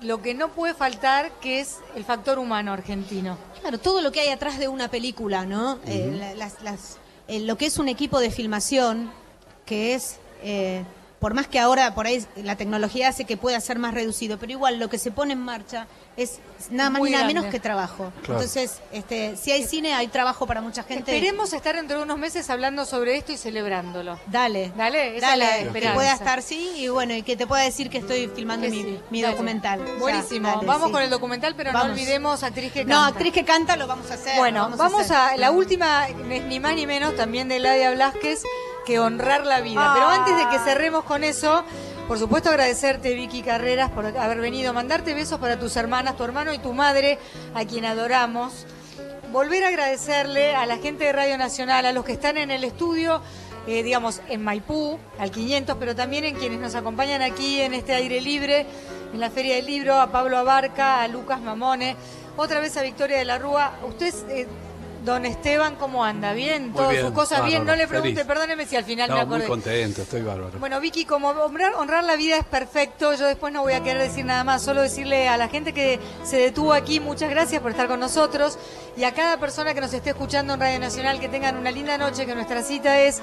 [0.00, 3.36] lo que no puede faltar, que es el factor humano argentino.
[3.60, 5.78] Claro, todo lo que hay atrás de una película, ¿no?
[5.86, 9.10] Eh, la- las- las- eh, lo que es un equipo de filmación,
[9.64, 10.84] que es, eh,
[11.24, 14.52] por más que ahora por ahí la tecnología hace que pueda ser más reducido, pero
[14.52, 15.86] igual lo que se pone en marcha
[16.18, 16.38] es
[16.70, 17.40] nada más Muy ni nada grande.
[17.40, 18.12] menos que trabajo.
[18.22, 18.42] Claro.
[18.42, 21.16] Entonces, este, si hay cine, hay trabajo para mucha gente.
[21.16, 24.20] Esperemos estar dentro de unos meses hablando sobre esto y celebrándolo.
[24.26, 27.46] Dale, Dale, esa dale, es la que pueda estar sí y bueno y que te
[27.46, 29.32] pueda decir que estoy filmando Que mi, sí, mi dale.
[29.32, 29.80] documental.
[29.98, 30.48] Buenísimo.
[30.48, 30.92] dale, vamos sí.
[30.92, 33.06] con el documental, pero no olvidemos actriz que No, canta.
[33.06, 34.36] actriz que canta lo vamos a hacer.
[34.36, 35.16] Bueno, vamos, hacer.
[35.16, 38.42] a, la última, ni más ni menos, también de Ladia Blasquez,
[38.84, 39.92] que honrar la vida.
[39.94, 40.14] Pero Ah.
[40.16, 41.64] antes de que cerremos con eso,
[42.08, 46.52] por supuesto agradecerte, Vicky Carreras, por haber venido, mandarte besos para tus hermanas, tu hermano
[46.52, 47.18] y tu madre,
[47.54, 48.66] a quien adoramos.
[49.32, 52.62] Volver a agradecerle a la gente de Radio Nacional, a los que están en el
[52.62, 53.20] estudio,
[53.66, 57.94] eh, digamos, en Maipú, al 500, pero también en quienes nos acompañan aquí en este
[57.94, 58.66] aire libre,
[59.12, 61.96] en la Feria del Libro, a Pablo Abarca, a Lucas Mamone,
[62.36, 63.72] otra vez a Victoria de la Rúa.
[63.88, 64.46] Usted, eh,
[65.04, 66.32] don Esteban, ¿cómo anda?
[66.32, 66.72] ¿Bien?
[66.72, 67.64] ¿Todas sus cosas bien?
[67.64, 68.26] No le pregunte, feliz.
[68.26, 69.38] perdóneme si al final me No, acordé.
[69.40, 70.58] muy contento, estoy bárbaro.
[70.58, 74.00] Bueno, Vicky, como honrar, honrar la vida es perfecto, yo después no voy a querer
[74.02, 77.70] decir nada más, solo decirle a la gente que se detuvo aquí, muchas gracias por
[77.70, 78.58] estar con nosotros
[78.96, 81.98] y a cada persona que nos esté escuchando en Radio Nacional, que tengan una linda
[81.98, 83.20] noche, que nuestra cita es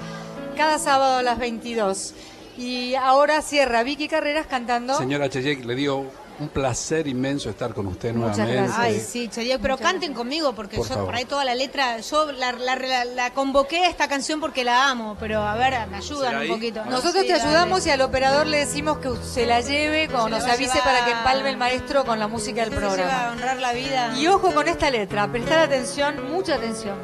[0.56, 2.14] cada sábado a las 22.
[2.58, 4.96] Y ahora cierra Vicky Carreras cantando.
[4.98, 6.06] Señora Cheyek, le digo
[6.40, 8.62] un placer inmenso estar con usted Muchas nuevamente.
[8.74, 8.78] gracias.
[8.78, 11.06] Ay, sí, Cheyenne, pero Muchas canten conmigo porque Por yo favor.
[11.10, 14.64] por ahí toda la letra, yo la, la- la- la convoqué a esta canción porque
[14.64, 16.84] la amo, pero a ver, me ayudan ¿Será un poquito.
[16.86, 17.44] Nosotros Sí, te dale.
[17.44, 20.82] ayudamos y al operador le decimos que se la lleve la nos avise llevar.
[20.84, 23.32] para que empalme el maestro con la música del Sí, se lleva a programa.
[23.32, 24.12] honrar la vida.
[24.18, 26.96] Y ojo con esta letra, prestar atención, mucha atención.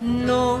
[0.00, 0.60] No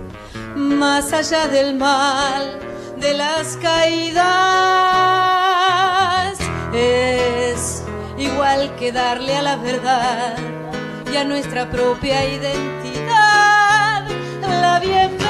[0.71, 2.59] más allá del mal,
[2.97, 4.23] de las caídas.
[6.73, 7.83] Es
[8.17, 10.35] igual que darle a la verdad
[11.11, 14.07] y a nuestra propia identidad
[14.41, 15.20] la bienvenida.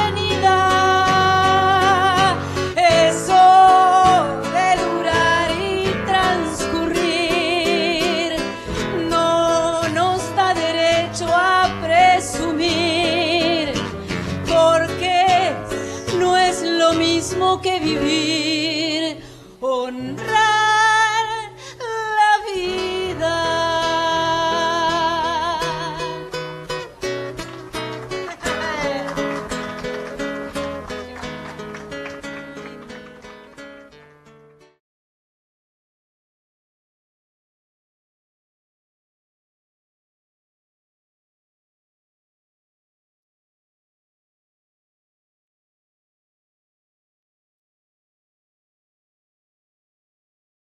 [17.62, 18.61] Que vivir.